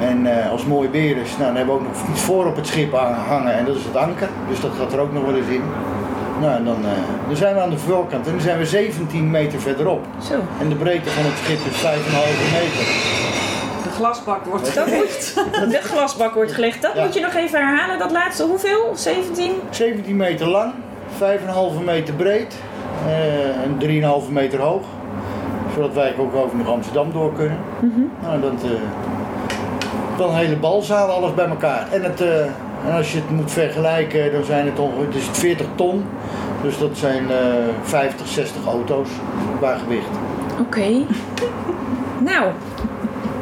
[0.00, 2.46] En eh, als het mooi weer is, nou, dan hebben we ook nog iets voor
[2.46, 3.54] op het schip aan- hangen.
[3.54, 4.28] En dat is het anker.
[4.48, 5.62] Dus dat gaat er ook nog wel eens in.
[6.40, 6.90] Nou, en dan, eh,
[7.26, 8.26] dan zijn we aan de voorkant.
[8.26, 10.04] En dan zijn we 17 meter verderop.
[10.28, 10.34] Zo.
[10.60, 12.84] En de breedte van het schip is 5,5 meter.
[13.82, 15.34] De glasbak wordt Dat moet,
[15.70, 16.82] de glasbak wordt gelegd.
[16.82, 17.04] Dat Ja.
[17.04, 18.42] moet je nog even herhalen, dat laatste.
[18.44, 18.90] Hoeveel?
[18.94, 19.52] 17?
[19.70, 20.72] 17 meter lang,
[21.18, 22.54] 5,5 meter breed
[23.06, 24.82] eh, en 3,5 meter hoog.
[25.80, 27.58] Zodat wij ook over nog Amsterdam door kunnen.
[28.22, 28.70] Nou, dat, eh,
[30.18, 31.88] dan een hele balzaal, alles bij elkaar.
[31.92, 32.44] En, het, eh,
[32.86, 36.04] en als je het moet vergelijken, dan zijn het ongeveer het is 40 ton.
[36.62, 37.36] Dus dat zijn eh
[37.82, 39.08] 50, 60 auto's
[39.58, 40.08] qua gewicht.
[40.60, 40.88] Oké.
[42.30, 42.44] nou,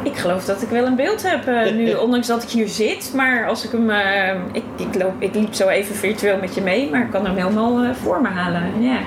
[0.03, 3.11] ik geloof dat ik wel een beeld heb eh, nu, ondanks dat ik hier zit.
[3.15, 3.89] Maar als ik hem.
[3.89, 7.25] eh, ik, ik, loop, ik liep zo even virtueel met je mee, maar ik kan
[7.25, 8.61] hem helemaal eh, voor me halen.
[8.79, 8.97] Ja.
[8.97, 9.05] Eh,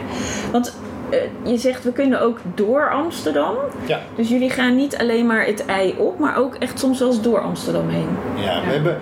[1.43, 3.55] je zegt we kunnen ook door Amsterdam.
[3.87, 4.01] Ja.
[4.17, 7.23] Dus jullie gaan niet alleen maar het ei op, maar ook echt soms wel eens
[7.23, 8.09] door Amsterdam heen.
[8.35, 8.99] Ja, we hebben,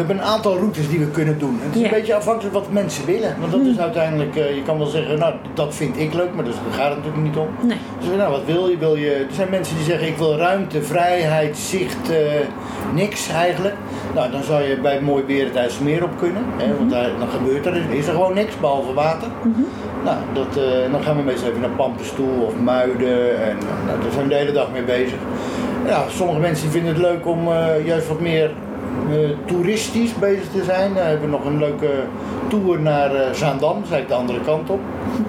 [0.00, 1.58] we hebben een aantal routes die we kunnen doen.
[1.62, 1.86] Het is Ja.
[1.86, 3.36] een beetje afhankelijk wat mensen willen.
[3.40, 6.44] Want dat is uiteindelijk, eh, je kan wel zeggen, nou dat vind ik leuk, maar
[6.44, 7.48] dus, daar gaat het natuurlijk niet om.
[7.68, 7.76] Nee.
[8.00, 8.76] Dus nou, wat wil je?
[8.78, 9.10] wil je?
[9.14, 12.16] Er zijn mensen die zeggen, ik wil ruimte, vrijheid, zicht, eh,
[12.94, 13.74] niks eigenlijk.
[14.14, 16.42] Nou, dan zou je bij mooi weer het IJsselmeer op kunnen.
[16.56, 19.28] Hè, want daar, dan gebeurt er, is er gewoon niks behalve water.
[20.04, 23.42] Nou, dat, eh, dan gaan we meestal even naar Pampenstoel of Muiden.
[23.42, 25.18] En nou, daar zijn we de hele dag mee bezig.
[25.86, 27.48] Ja, sommige mensen vinden het leuk om
[27.84, 28.50] juist wat meer
[29.44, 30.94] toeristisch bezig te zijn.
[30.94, 31.90] Dan hebben we nog een leuke
[32.48, 34.80] tour naar eh, Zaandam, dat is eigenlijk de andere kant op.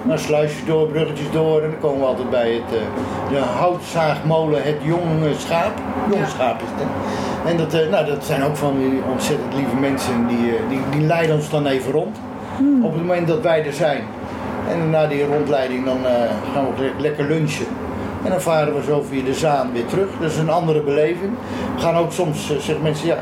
[0.02, 2.82] Naar sluisjes door, bruggetjes door en dan komen we altijd bij het, eh,
[3.30, 5.72] de houtzaagmolen Het Jonge Schaap.
[6.10, 6.28] Jong Ja.
[6.28, 6.88] Schaap is het.
[7.44, 10.80] En dat, eh, nou, dat zijn ook van die ontzettend lieve mensen die, eh, die,
[10.90, 12.16] die leiden ons dan even rond.
[12.82, 14.02] Op het moment dat wij er zijn.
[14.68, 16.12] En na die rondleiding dan eh,
[16.54, 17.66] gaan we lekker lunchen.
[18.24, 20.08] En dan varen we zo via de Zaan weer terug.
[20.20, 21.30] Dat is een andere beleving.
[21.74, 23.16] We gaan ook soms, eh, zeggen mensen, ja,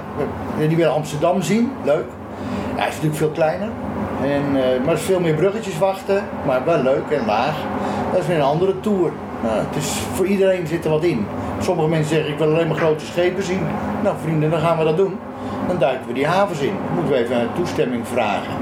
[0.59, 1.73] die willen Amsterdam zien.
[1.85, 2.07] Leuk.
[2.75, 3.69] Ja, hij is natuurlijk veel kleiner.
[4.23, 6.25] En, eh, maar er is veel meer bruggetjes wachten.
[6.47, 7.55] Maar wel leuk en laag.
[8.13, 9.13] Dat is weer een andere tour.
[9.43, 11.27] Nou, het is, voor iedereen zit er wat in.
[11.61, 13.61] Sommige mensen zeggen, ik wil alleen maar grote schepen zien.
[14.03, 15.19] Nou vrienden, dan gaan we dat doen.
[15.69, 16.75] Dan duiken we die havens in.
[16.87, 18.53] Dan moeten we even toestemming vragen.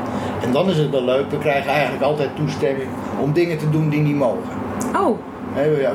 [0.42, 1.30] En dan is het wel leuk.
[1.30, 2.88] We krijgen eigenlijk altijd toestemming
[3.20, 4.56] om dingen te doen die niet mogen.
[4.96, 5.18] Oh,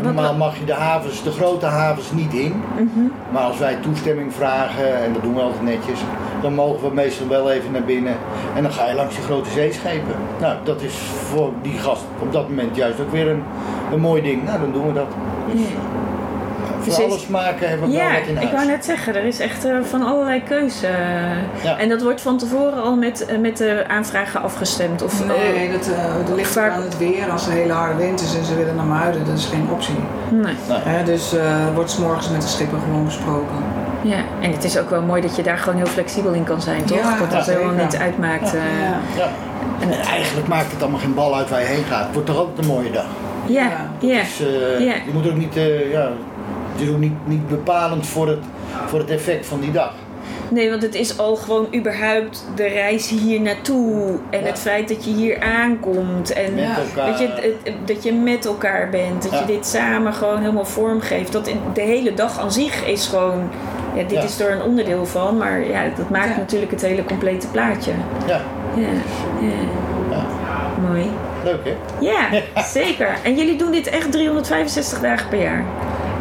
[0.02, 2.62] Normaal mag je de havens, de grote havens niet in.
[2.76, 3.06] mhm.
[3.32, 6.00] Maar als wij toestemming vragen, en dat doen we altijd netjes,
[6.42, 8.16] dan mogen we meestal wel even naar binnen.
[8.56, 10.16] En dan ga je langs die grote zeeschepen.
[10.40, 10.96] Nou, dat is
[11.30, 13.44] voor die gast op dat moment juist ook weer een,
[13.92, 14.44] een mooi ding.
[14.44, 15.08] Nou, dan doen we dat.
[15.52, 15.62] Dus.
[16.88, 17.12] Eh, voor Precies.
[17.12, 19.66] alle smaken hebben we Ja, wel wat in ik wou net zeggen, er is echt
[19.66, 20.88] eh, van allerlei keuze.
[21.64, 21.78] Ja.
[21.78, 25.02] En dat wordt van tevoren al met, eh, met de aanvragen afgestemd?
[25.02, 27.30] Of, Nee, dat, eh, dat ligt vaak- aan het weer.
[27.32, 29.96] Als er hele harde wind is en ze willen naar Muiden, dat is geen optie.
[30.30, 30.54] Nee.
[30.70, 31.44] Hè, dus eh
[31.74, 33.56] wordt 's morgens met de schipper gewoon besproken.
[34.02, 36.62] Ja, en het is ook wel mooi dat je daar gewoon heel flexibel in kan
[36.62, 36.98] zijn, toch?
[36.98, 38.54] Ja, dat dat ja, helemaal niet uitmaakt.
[38.54, 38.98] eh, Ja.
[39.18, 39.30] Ja.
[39.80, 42.04] En- En eigenlijk maakt het allemaal geen bal uit waar je heen gaat.
[42.06, 43.06] Het wordt toch ook een mooie dag.
[43.46, 43.70] ja, Ja,
[44.00, 44.20] ja.
[44.22, 44.94] Dus eh, Ja.
[44.94, 46.08] je moet ook niet, eh, ja,
[46.82, 48.40] is ook niet, niet bepalend voor het,
[48.86, 49.94] voor het effect van die dag.
[50.50, 54.18] Nee, want het is al gewoon überhaupt de reis hier naartoe.
[54.30, 54.46] En Ja.
[54.46, 56.34] het feit dat je hier aankomt.
[56.34, 56.76] En Met Ja.
[56.90, 57.08] elkaar.
[57.12, 57.28] dat, je,
[57.64, 59.24] het- dat je met elkaar bent.
[59.24, 59.40] Dat Ja.
[59.40, 61.32] je dit samen gewoon helemaal vormgeeft.
[61.32, 63.50] Dat de hele dag aan zich is gewoon...
[63.96, 64.24] Ja, dit Ja.
[64.24, 65.38] is er een onderdeel van.
[65.38, 66.38] Maar ja, dat maakt Ja.
[66.38, 67.92] natuurlijk het hele complete plaatje.
[68.28, 68.42] Ja,
[68.76, 68.82] Ja,
[69.42, 69.48] ja.
[70.12, 70.26] ja.
[70.88, 71.10] mooi.
[71.44, 71.74] leuk hè?
[72.00, 72.42] Ja,
[72.80, 73.08] zeker.
[73.24, 75.64] En jullie doen dit echt 365 dagen per jaar?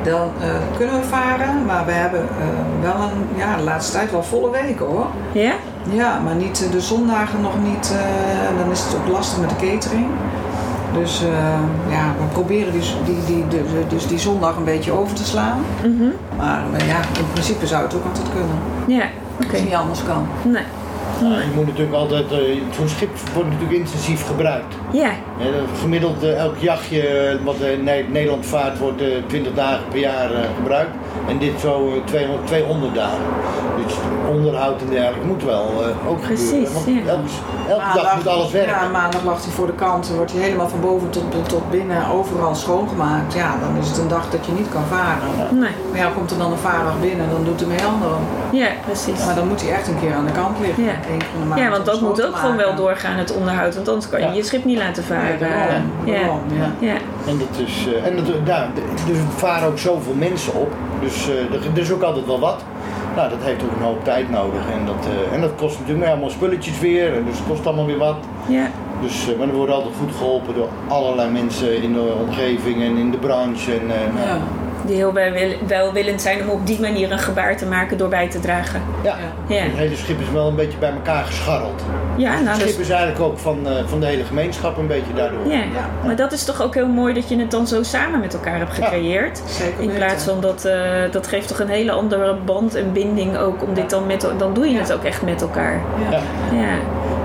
[0.04, 2.46] Dan eh, kunnen we varen, maar we hebben eh,
[2.82, 5.06] wel een, ja, de laatste tijd wel volle weken hoor.
[5.32, 5.52] Ja?
[5.90, 7.94] Ja, maar niet, eh, de zondagen nog niet.
[8.58, 10.06] dan is het ook lastig met de catering.
[10.98, 11.22] Dus
[11.88, 15.58] ja, we proberen die, die, die, de- dus die zondag een beetje over te slaan.
[15.82, 16.08] Mhm.
[16.36, 18.56] Maar ja, in principe zou het ook altijd kunnen.
[18.86, 19.44] Ja, oké.
[19.50, 20.26] Als het niet anders kan.
[20.42, 20.62] Nee.
[21.22, 22.38] Ja, je moet natuurlijk altijd, eh,
[22.76, 24.74] zo'n schip wordt natuurlijk intensief gebruikt.
[24.92, 25.10] Ja,
[25.80, 29.98] gemiddeld eh, elk jachtje eh, wat in Ne- Nederland vaart wordt eh, 20 dagen per
[29.98, 30.90] jaar eh, gebruikt.
[31.28, 33.18] En dit zo eh, 200, 200 dagen.
[33.84, 33.94] Dus
[34.30, 37.06] onderhoud en dergelijke moet wel eh, ook Precies, gebeuren.
[37.06, 37.30] Want
[37.66, 37.72] ja.
[37.72, 38.72] elke, elke dag moet alles werken.
[38.74, 40.06] Ja, maandag lag hij voor de kant.
[40.06, 43.34] Dan wordt hij helemaal van boven tot, tot binnen overal schoongemaakt.
[43.34, 45.58] Ja, dan is het een dag dat je niet kan varen.
[45.58, 45.70] nee.
[45.90, 48.18] Maar ja, komt er dan een vaardag binnen, dan doet hij mee anderen.
[48.50, 49.24] Ja, precies.
[49.26, 50.84] Maar dan moet hij echt een keer aan de kant liggen.
[50.84, 50.90] Ja.
[50.90, 53.74] Eén keer in de Ja, want dat moet ook gewoon wel doorgaan, het onderhoud.
[53.74, 54.32] Want anders kan je Ja.
[54.32, 55.38] je schip niet laten Ja, varen.
[55.38, 56.12] daarom, ja.
[56.18, 56.86] daarom, ja.
[56.88, 56.94] Ja.
[57.26, 60.72] En dat is, eh, en dat, ja, d- dus er varen ook zoveel mensen op.
[61.02, 62.64] Dus eh, er, is ook altijd wel wat.
[63.16, 64.70] Nou, dat heeft ook een hoop tijd nodig.
[64.70, 67.16] En dat, eh, en dat kost natuurlijk allemaal spulletjes weer.
[67.16, 68.16] En dus het kost allemaal weer wat.
[68.46, 68.70] ja.
[69.02, 72.96] Dus, eh, maar we worden altijd goed geholpen door allerlei mensen in de omgeving en
[72.96, 73.72] in de branche.
[73.72, 74.38] En, nou, Ja.
[74.86, 75.32] Die heel wel-
[75.66, 78.82] welwillend zijn om op die manier een gebaar te maken door bij te dragen.
[79.02, 79.16] ja.
[79.46, 81.82] Ja, Het hele schip is wel een beetje bij elkaar gescharreld.
[82.16, 84.86] ja nou, Het dus, schip is eigenlijk ook van, eh, van de hele gemeenschap een
[84.86, 85.46] beetje daardoor.
[85.46, 85.60] ja.
[86.04, 88.58] maar dat is toch ook heel mooi dat je het dan zo samen met elkaar
[88.58, 89.42] hebt gecreëerd.
[89.46, 93.36] Zeker In plaats van dat, eh, dat geeft toch een hele andere band en binding
[93.36, 95.80] ook om dit dan met, dan doe je het ook echt met elkaar.
[96.10, 96.20] Ja.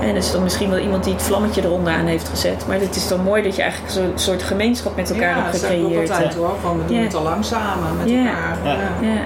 [0.07, 0.13] Ja.
[0.13, 2.65] Ja, en er is dan misschien wel iemand die het vlammetje eronder aan heeft gezet.
[2.67, 5.51] Maar het is dan mooi dat je eigenlijk zo'n soort gemeenschap met elkaar ja, hebt
[5.51, 6.11] dat zeg ik ook gecreëerd.
[6.11, 6.53] altijd hoor.
[6.61, 7.03] Van, we doen Ja.
[7.03, 8.17] het al lang samen met Ja.
[8.17, 8.57] elkaar.
[8.63, 8.71] Ja.
[8.71, 9.07] Ja.
[9.13, 9.19] Ja.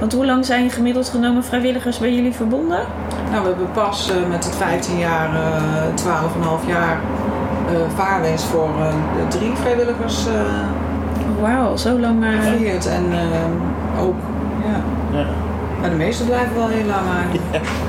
[0.00, 2.80] Want hoe lang zijn gemiddeld genomen vrijwilligers bij jullie verbonden?
[3.30, 6.98] Nou, we hebben pas eh, met het 15 jaar, eh 12,5 jaar
[7.68, 8.94] eh vaarwens voor eh,
[9.28, 10.32] drie vrijwilligers eh
[11.40, 12.24] Wauw, zo lang.
[12.24, 12.86] eh, gevierd.
[12.86, 14.14] En eh, ook,
[14.64, 15.18] ja.
[15.18, 15.26] Ja.
[15.86, 17.02] Maar de meesten blijven wel heel lang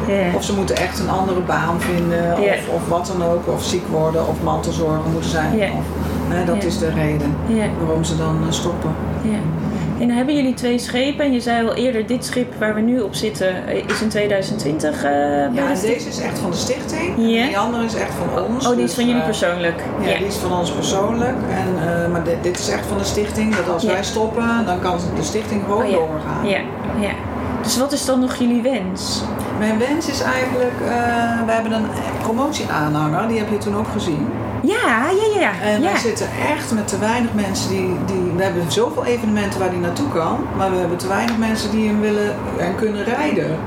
[0.07, 0.35] ja.
[0.35, 3.47] Of ze moeten echt een andere baan vinden, of, of wat dan ook.
[3.47, 5.53] Of ziek worden, of mantelzorger moeten zijn.
[5.53, 5.85] Of,
[6.27, 7.35] hè, dat is de reden
[7.85, 8.91] waarom ze dan eh, stoppen.
[9.21, 9.37] ja.
[9.99, 11.25] En dan hebben jullie twee schepen.
[11.25, 14.09] En je zei al eerder, dit schip waar we nu op zitten eh, is in
[14.09, 17.09] 2020 eh bij Ja, de deze is echt van de stichting.
[17.15, 18.67] En die andere is echt van ons.
[18.67, 19.83] Oh, die is Dus, van jullie eh, persoonlijk.
[20.01, 21.35] Ja, die is van ons persoonlijk.
[21.49, 23.55] En, eh, maar dit, dit is echt van de stichting.
[23.55, 26.47] Dat als wij stoppen, dan kan de stichting gewoon Oh, doorgaan.
[26.47, 26.59] ja,
[26.99, 27.11] ja.
[27.67, 29.21] Dus wat is dan nog jullie wens?
[29.59, 31.85] Mijn wens is eigenlijk, eh, we hebben een
[32.21, 34.27] promotieaanhanger, die heb je toen ook gezien.
[34.61, 34.75] Ja,
[35.09, 35.39] ja, ja.
[35.39, 35.51] ja.
[35.61, 35.91] En ja.
[35.91, 38.31] wij zitten echt met te weinig mensen die, die.
[38.35, 41.87] We hebben zoveel evenementen waar die naartoe kan, maar we hebben te weinig mensen die
[41.87, 43.57] hem willen en kunnen rijden.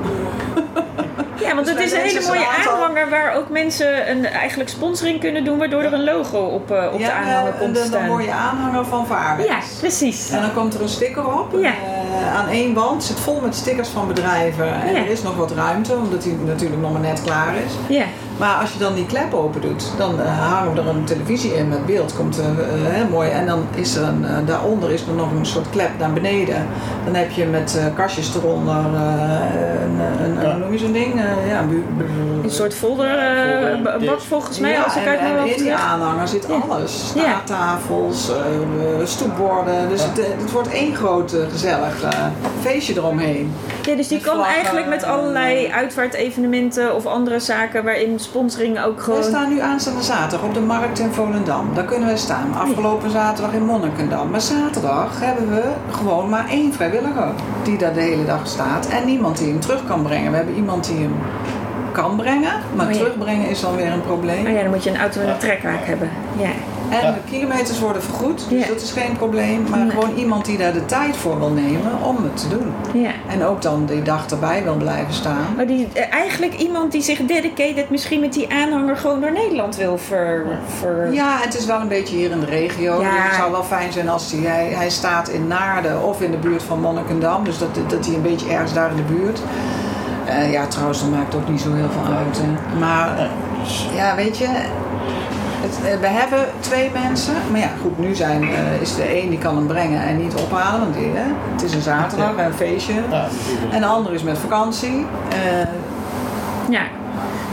[1.40, 4.26] Ja, want Dus het is een hele mooie een aantal- aanhanger waar ook mensen een,
[4.26, 8.06] eigenlijk sponsoring kunnen doen, waardoor er een logo op, eh, op de aanhanger komt staan.
[8.06, 9.46] word je aanhanger van Vaarweg.
[9.46, 10.30] Ja, precies.
[10.30, 11.48] En dan komt er een sticker op.
[11.60, 11.68] Ja.
[11.68, 11.99] Eh,
[12.34, 14.82] aan één wand zit vol met stickers van bedrijven.
[14.82, 14.98] En Ja.
[15.00, 17.72] er is nog wat ruimte, omdat die natuurlijk nog maar net klaar is.
[17.96, 18.04] Ja,
[18.40, 21.54] Maar als je dan die klep open doet, dan eh, hangen we er een televisie
[21.54, 22.14] in met beeld.
[22.16, 22.54] Komt eh, eh,
[22.94, 23.28] heel mooi.
[23.30, 26.66] En dan is er een, eh, daaronder is er nog een soort klep naar beneden.
[27.04, 30.50] Dan heb je met eh, kastjes eronder eh, een, een, een, Ja.
[30.50, 31.14] hoe noem je zo'n ding?
[31.14, 31.60] Eh, ja,
[32.42, 36.28] een, soort folder, eh, bak volgens mij, ja, als ik en hoofd in die aanhanger
[36.28, 36.54] zit Ja.
[36.68, 37.12] alles.
[37.14, 37.20] Ja.
[37.22, 38.30] Staattafels,
[39.04, 39.88] stoepborden.
[39.88, 42.08] Dus het, het wordt één groot gezellig eh,
[42.60, 43.52] feestje eromheen.
[43.82, 49.22] Ja, dus die kan eigenlijk met allerlei uitvaartevenementen of andere zaken waarin sponsoring ook gewoon...
[49.22, 51.74] staan nu aanstaande zaterdag op de markt in Volendam.
[51.74, 52.54] Daar kunnen wij staan.
[52.54, 54.30] Afgelopen zaterdag in Monnikendam.
[54.30, 58.88] Maar zaterdag hebben we gewoon maar één vrijwilliger die daar de hele dag staat.
[58.88, 60.30] En niemand die hem terug kan brengen.
[60.30, 61.14] We hebben iemand die hem
[61.92, 62.98] kan brengen, maar Oh ja.
[62.98, 64.46] terugbrengen is dan weer een probleem.
[64.46, 66.10] Oh ja, dan moet je een auto en een trekhaak hebben.
[66.36, 66.50] Ja.
[66.90, 67.10] En Ja.
[67.12, 68.68] de kilometers worden vergoed, dus Ja.
[68.72, 69.66] dat is geen probleem.
[69.70, 69.90] Maar Nee.
[69.90, 72.72] gewoon iemand die daar de tijd voor wil nemen om het te doen.
[73.02, 73.10] ja.
[73.28, 75.44] En ook dan die dag erbij wil blijven staan.
[75.56, 79.76] Maar die, eh, eigenlijk iemand die zich dedicated misschien met die aanhanger gewoon door Nederland
[79.76, 80.46] wil ver...
[80.80, 81.12] ver...
[81.12, 83.00] Ja, het is wel een beetje hier in de regio.
[83.00, 83.10] Ja.
[83.10, 86.30] Dus het zou wel fijn zijn als hij, hij, hij staat in Naarden of in
[86.30, 87.44] de buurt van Monnikendam.
[87.44, 89.40] Dus dat, dat hij een beetje ergens daar in de buurt.
[90.26, 92.40] Eh, ja, trouwens, dat maakt ook niet zo heel veel uit.
[92.42, 92.78] Hè.
[92.78, 93.26] Maar eh,
[93.96, 94.46] ja, weet je,
[96.00, 97.34] we hebben twee mensen.
[97.50, 100.34] Maar ja, goed, nu zijn, eh, is de een die kan hem brengen en niet
[100.34, 100.80] ophalen.
[100.80, 102.92] Want die, hè, het is een zaterdag, een feestje.
[103.10, 103.26] Ja.
[103.70, 105.06] En de ander is met vakantie.
[105.28, 105.38] Eh,
[106.68, 106.82] Ja.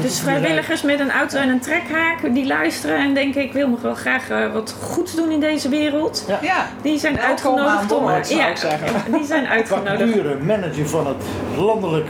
[0.02, 3.82] Dus vrijwilligers met een auto en een trekhaak die luisteren en denken ik wil nog
[3.82, 6.26] wel graag eh, wat goeds doen in deze wereld.
[6.42, 8.38] ja, Die zijn Welkom uitgenodigd aan om.
[8.38, 8.88] ja, ik zeggen.
[9.12, 10.44] die zijn uitgenodigd.
[10.44, 11.24] Manager van het
[11.58, 12.08] landelijk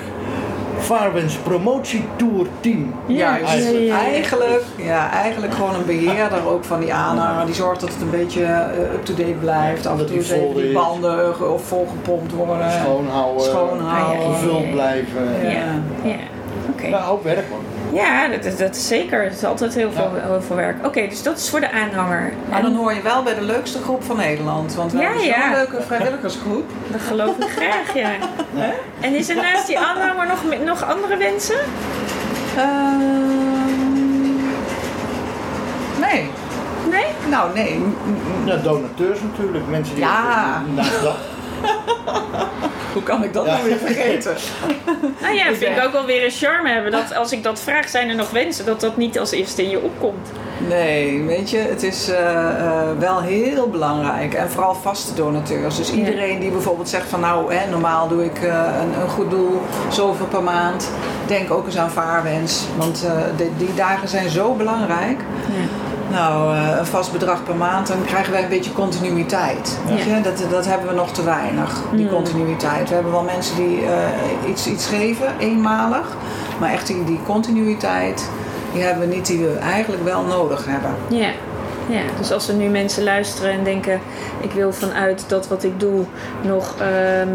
[0.88, 2.93] vaarwens promotietour team.
[3.08, 3.86] Eigenlijk.
[3.86, 3.97] Ja.
[4.04, 7.45] Eigenlijk, ja, eigenlijk gewoon een beheerder ook van die aanhanger.
[7.45, 9.86] Die zorgt dat het een beetje eh, up-to-date blijft.
[9.86, 10.73] Af en toe die eens even vol die is.
[10.73, 12.71] banden of volgepompt worden.
[12.71, 13.88] Schoonhouden, Schoonhouden.
[13.88, 15.23] Ah, ja, ja, gevuld blijven.
[15.43, 15.50] Ja.
[15.50, 16.15] Ja, ja.
[16.71, 16.88] oké.
[16.88, 17.60] Ja, ook werk man.
[17.93, 19.23] Ja, dat, is- dat is zeker.
[19.23, 20.86] Het is altijd heel veel, heel veel werk.
[20.86, 22.34] Oké, dus dat is voor de aanhanger.
[22.50, 24.76] Maar En dan hoor je wel bij de leukste groep van Nederland.
[24.76, 25.52] Want we Ja, hebben zo'n ja.
[25.52, 26.69] leuke vrijwilligersgroep.
[26.91, 28.10] dat geloof ik graag, ja.
[29.06, 31.60] En is er naast die aanhanger nog, nog andere wensen?
[32.58, 32.97] Ehm,
[36.00, 36.30] nee.
[36.89, 37.06] Nee?
[37.30, 37.84] Nou, nee.
[38.45, 40.62] Ja, donateurs natuurlijk, mensen die Ja.
[41.04, 41.15] dat.
[42.93, 43.52] Hoe kan ik dat Ja.
[43.54, 44.36] nou weer vergeten?
[45.22, 46.91] Nou ja, vind ik ook wel weer een charme hebben.
[46.91, 49.70] Dat als ik dat vraag, zijn er nog wensen, dat dat niet als eerste in
[49.70, 50.28] je opkomt.
[50.67, 54.34] Nee, weet je, het is eh, eh, wel heel belangrijk.
[54.34, 55.76] En vooral vaste donateurs.
[55.78, 55.96] Dus Ja.
[55.96, 58.50] iedereen die bijvoorbeeld zegt van nou, hè, normaal doe ik eh,
[58.82, 60.89] een, een goed doel, zoveel per maand.
[61.28, 62.63] Denk ook eens aan vaarwens.
[62.78, 65.20] Want eh, die, die dagen zijn zo belangrijk.
[66.12, 69.78] Nou, eh, een vast bedrag per maand, dan krijgen wij een beetje continuïteit.
[69.88, 70.15] Weet Ja.
[70.15, 70.22] je?
[70.22, 72.12] Dat, dat hebben we nog te weinig, die Mm.
[72.12, 72.88] continuïteit.
[72.89, 76.06] We hebben wel mensen die eh, iets, iets geven, eenmalig.
[76.60, 78.30] Maar echt die, die continuïteit,
[78.74, 80.91] die hebben we niet, die we eigenlijk wel nodig hebben.
[81.08, 81.30] Ja.
[81.89, 84.00] Ja, dus als er nu mensen luisteren en denken:
[84.41, 86.04] ik wil vanuit dat wat ik doe
[86.41, 87.30] nog ehm,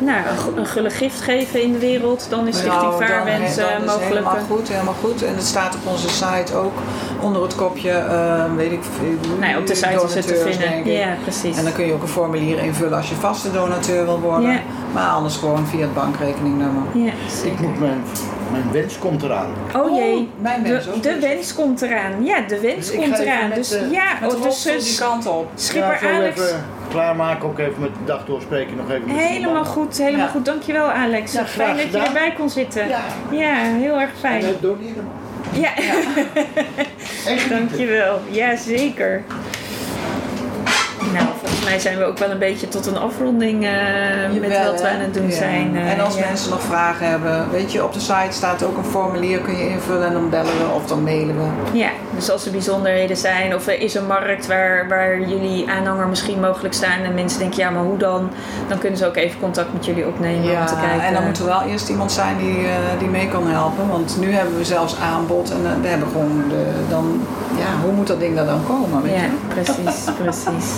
[0.00, 3.56] nou, een, gu- een gulle gift geven in de wereld, dan is Stichting Nou, Vaarwens
[3.56, 4.00] is mogelijk.
[4.04, 5.22] Helemaal goed, helemaal goed.
[5.22, 6.72] En het staat op onze site ook
[7.20, 10.92] onder het kopje, eh, weet ik veel, ja, op de site is het te vinden.
[10.92, 11.56] Ja, precies.
[11.56, 14.50] En dan kun je ook een formulier invullen als je vaste donateur wil worden.
[14.50, 14.58] Ja.
[14.94, 16.82] Maar anders gewoon via het bankrekeningnummer.
[16.94, 17.12] Ja,
[17.44, 18.02] Ik moet mijn,
[18.50, 19.46] mijn wens komt eraan.
[19.76, 21.02] Oh jee, mijn wens de, ook.
[21.02, 22.24] de wens komt eraan.
[22.24, 23.48] Ja, de wens Dus komt eraan.
[23.48, 25.50] met, Dus ja, Met de oh, dus die kant op.
[25.54, 26.40] Schipper ja, Alex.
[26.40, 29.08] even klaarmaken, ook even met de dag doorspreken, nog even.
[29.08, 30.32] Helemaal goed, helemaal Ja.
[30.32, 30.44] goed.
[30.44, 31.32] Dankjewel Alex.
[31.32, 32.88] Ja, Fijn graag dat je erbij kon zitten.
[32.88, 33.00] Ja.
[33.30, 34.44] Ja, heel erg En fijn.
[34.44, 35.08] het doneren.
[35.52, 35.84] Ja, En
[37.24, 37.48] genieten.
[37.58, 38.20] dankjewel.
[38.30, 39.22] Ja, zeker.
[39.28, 39.40] Nou,
[41.64, 43.70] volgens mij zijn we ook wel een beetje tot een afronding eh,
[44.40, 45.34] met wat we aan het doen Ja.
[45.34, 45.76] zijn.
[45.76, 46.26] eh, en als ja.
[46.28, 49.68] mensen nog vragen hebben, weet je, op de site staat ook een formulier, kun je
[49.68, 51.78] invullen en dan bellen we of dan mailen we.
[51.78, 56.06] Ja, dus als er bijzonderheden zijn of er is een markt waar, waar jullie aanhanger
[56.08, 58.30] misschien mogelijk staan en mensen denken, ja, maar hoe dan?
[58.68, 61.00] Dan kunnen ze ook even contact met jullie opnemen om te kijken.
[61.06, 63.88] en dan moet er wel eerst iemand zijn die, eh, die mee kan helpen.
[63.88, 67.20] Want nu hebben we zelfs aanbod en we hebben gewoon de, dan,
[67.58, 69.02] ja, hoe moet dat ding er dan komen?
[69.02, 69.28] Weet Ja, je?
[69.48, 70.70] precies, precies.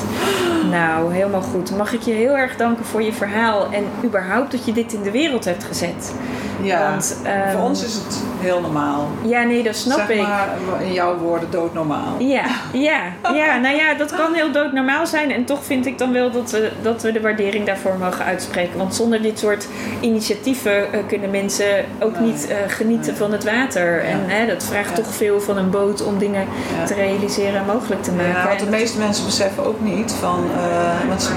[0.71, 0.76] Nou,
[1.11, 1.77] helemaal goed.
[1.77, 5.03] Mag ik je heel erg danken voor je verhaal en überhaupt dat je dit in
[5.03, 6.15] de wereld hebt gezet.
[6.63, 9.09] Ja, Want, ehm, voor ons is het heel normaal.
[9.23, 10.23] Ja, nee, dat snap zeg ik.
[10.23, 10.49] maar
[10.81, 12.15] in jouw woorden doodnormaal.
[12.19, 13.01] Ja, ja,
[13.35, 15.33] ja, nou ja, dat kan heel doodnormaal zijn.
[15.33, 18.79] En toch vind ik dan wel dat we, dat we de waardering daarvoor mogen uitspreken.
[18.79, 19.67] Want zonder dit soort
[20.01, 22.31] initiatieven eh, kunnen mensen ook Nee.
[22.31, 23.17] niet eh, genieten Nee.
[23.17, 23.95] van het water.
[24.05, 24.11] Ja.
[24.11, 24.95] En hè, dat vraagt Ja.
[24.95, 26.47] toch veel van een boot om dingen
[26.79, 26.85] Ja.
[26.87, 28.31] te realiseren en mogelijk te maken.
[28.33, 31.31] Ja, want de meeste mensen beseffen ook niet van, eh, want ze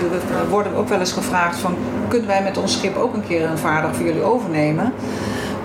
[0.49, 1.77] worden ook wel eens gevraagd van,
[2.07, 4.93] kunnen wij met ons schip ook een keer een vaardag voor jullie overnemen?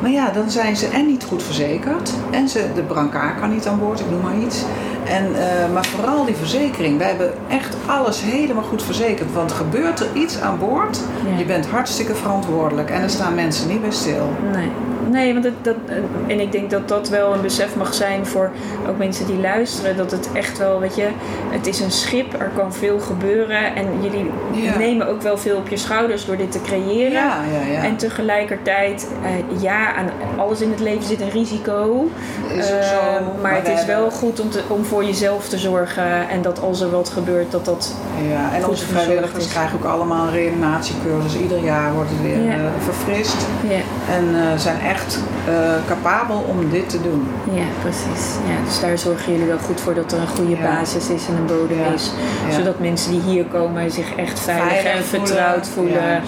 [0.05, 3.67] Maar ja, dan zijn ze en niet goed verzekerd en ze, de brancard kan niet
[3.67, 4.63] aan boord, ik noem maar iets.
[5.09, 6.99] En, eh, maar vooral die verzekering.
[6.99, 9.33] Wij hebben echt alles helemaal goed verzekerd.
[9.33, 11.39] Want gebeurt er iets aan boord, Ja.
[11.39, 12.91] je bent hartstikke verantwoordelijk.
[12.91, 14.29] En er staan mensen niet bij stil.
[14.53, 14.69] Nee.
[15.11, 18.51] Nee, want dat, eh, en ik denk dat dat wel een besef mag zijn voor
[18.89, 19.97] ook mensen die luisteren.
[19.97, 21.07] Dat het echt wel, weet je,
[21.51, 23.75] het is een schip, er kan veel gebeuren.
[23.75, 24.79] En jullie Ja.
[24.79, 27.13] nemen ook wel veel op je schouders door dit te creëren.
[27.13, 27.83] Ja, ja, ja.
[27.83, 32.09] En tegelijkertijd, eh, ja, aan alles in het leven zit een risico.
[32.57, 35.49] Is ook zo, maar, maar het is wel hebben- goed om, te, om voor jezelf
[35.49, 36.29] te zorgen.
[36.29, 37.95] En dat als er wat gebeurt, dat dat...
[38.29, 41.37] Ja, en onze vrijwilligers krijgen ook allemaal een reanimatiecursus.
[41.41, 42.53] Ieder jaar wordt het weer Ja.
[42.53, 43.37] eh, verfrist.
[43.69, 45.19] Ja, en uh, zijn echt
[45.49, 45.55] uh,
[45.89, 47.27] capabel om dit te doen.
[47.53, 48.25] Ja, precies.
[48.51, 50.63] Ja, dus daar zorgen jullie wel goed voor dat er een goede ja.
[50.63, 52.13] basis is en een bodem is.
[52.57, 55.27] Zodat mensen die hier komen zich echt veilig, veilig en voelen.
[55.29, 56.23] vertrouwd voelen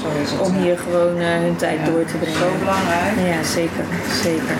[0.46, 2.38] om hier gewoon hun tijd door te brengen.
[2.38, 3.14] Zo belangrijk.
[3.32, 3.84] Ja, zeker.
[4.22, 4.56] zeker.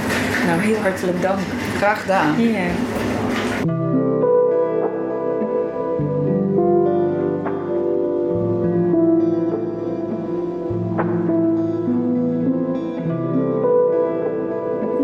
[0.47, 1.39] Nou, heel hartelijk dank.
[1.77, 2.43] Graag gedaan.
[2.43, 2.67] Ja.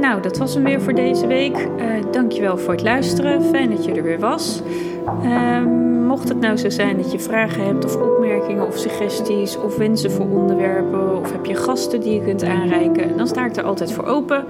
[0.01, 1.57] Nou, dat was hem weer voor deze week.
[1.57, 3.43] Uh, dankjewel voor het luisteren.
[3.43, 4.63] Fijn dat je er weer was.
[5.25, 5.82] Uh,
[6.13, 10.11] mocht het nou zo zijn dat je vragen hebt of opmerkingen of suggesties of wensen
[10.11, 13.93] voor onderwerpen of heb je gasten die je kunt aanreiken, dan sta ik er altijd
[13.93, 14.45] voor open.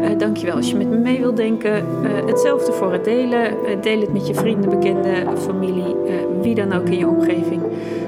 [0.00, 1.72] Uh, dankjewel als je met me mee wilt denken.
[1.72, 3.56] Uh, hetzelfde voor het delen.
[3.80, 5.94] deel het met je vrienden, bekenden, familie,
[6.40, 7.62] wie dan ook in je omgeving.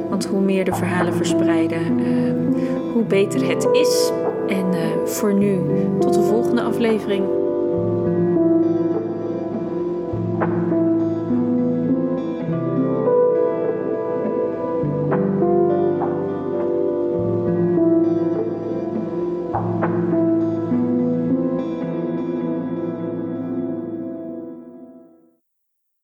[0.09, 4.12] Want hoe meer de verhalen verspreiden, ehm, hoe beter het is.
[4.47, 4.66] En
[5.05, 5.59] voor nu,
[6.01, 7.43] tot de volgende aflevering.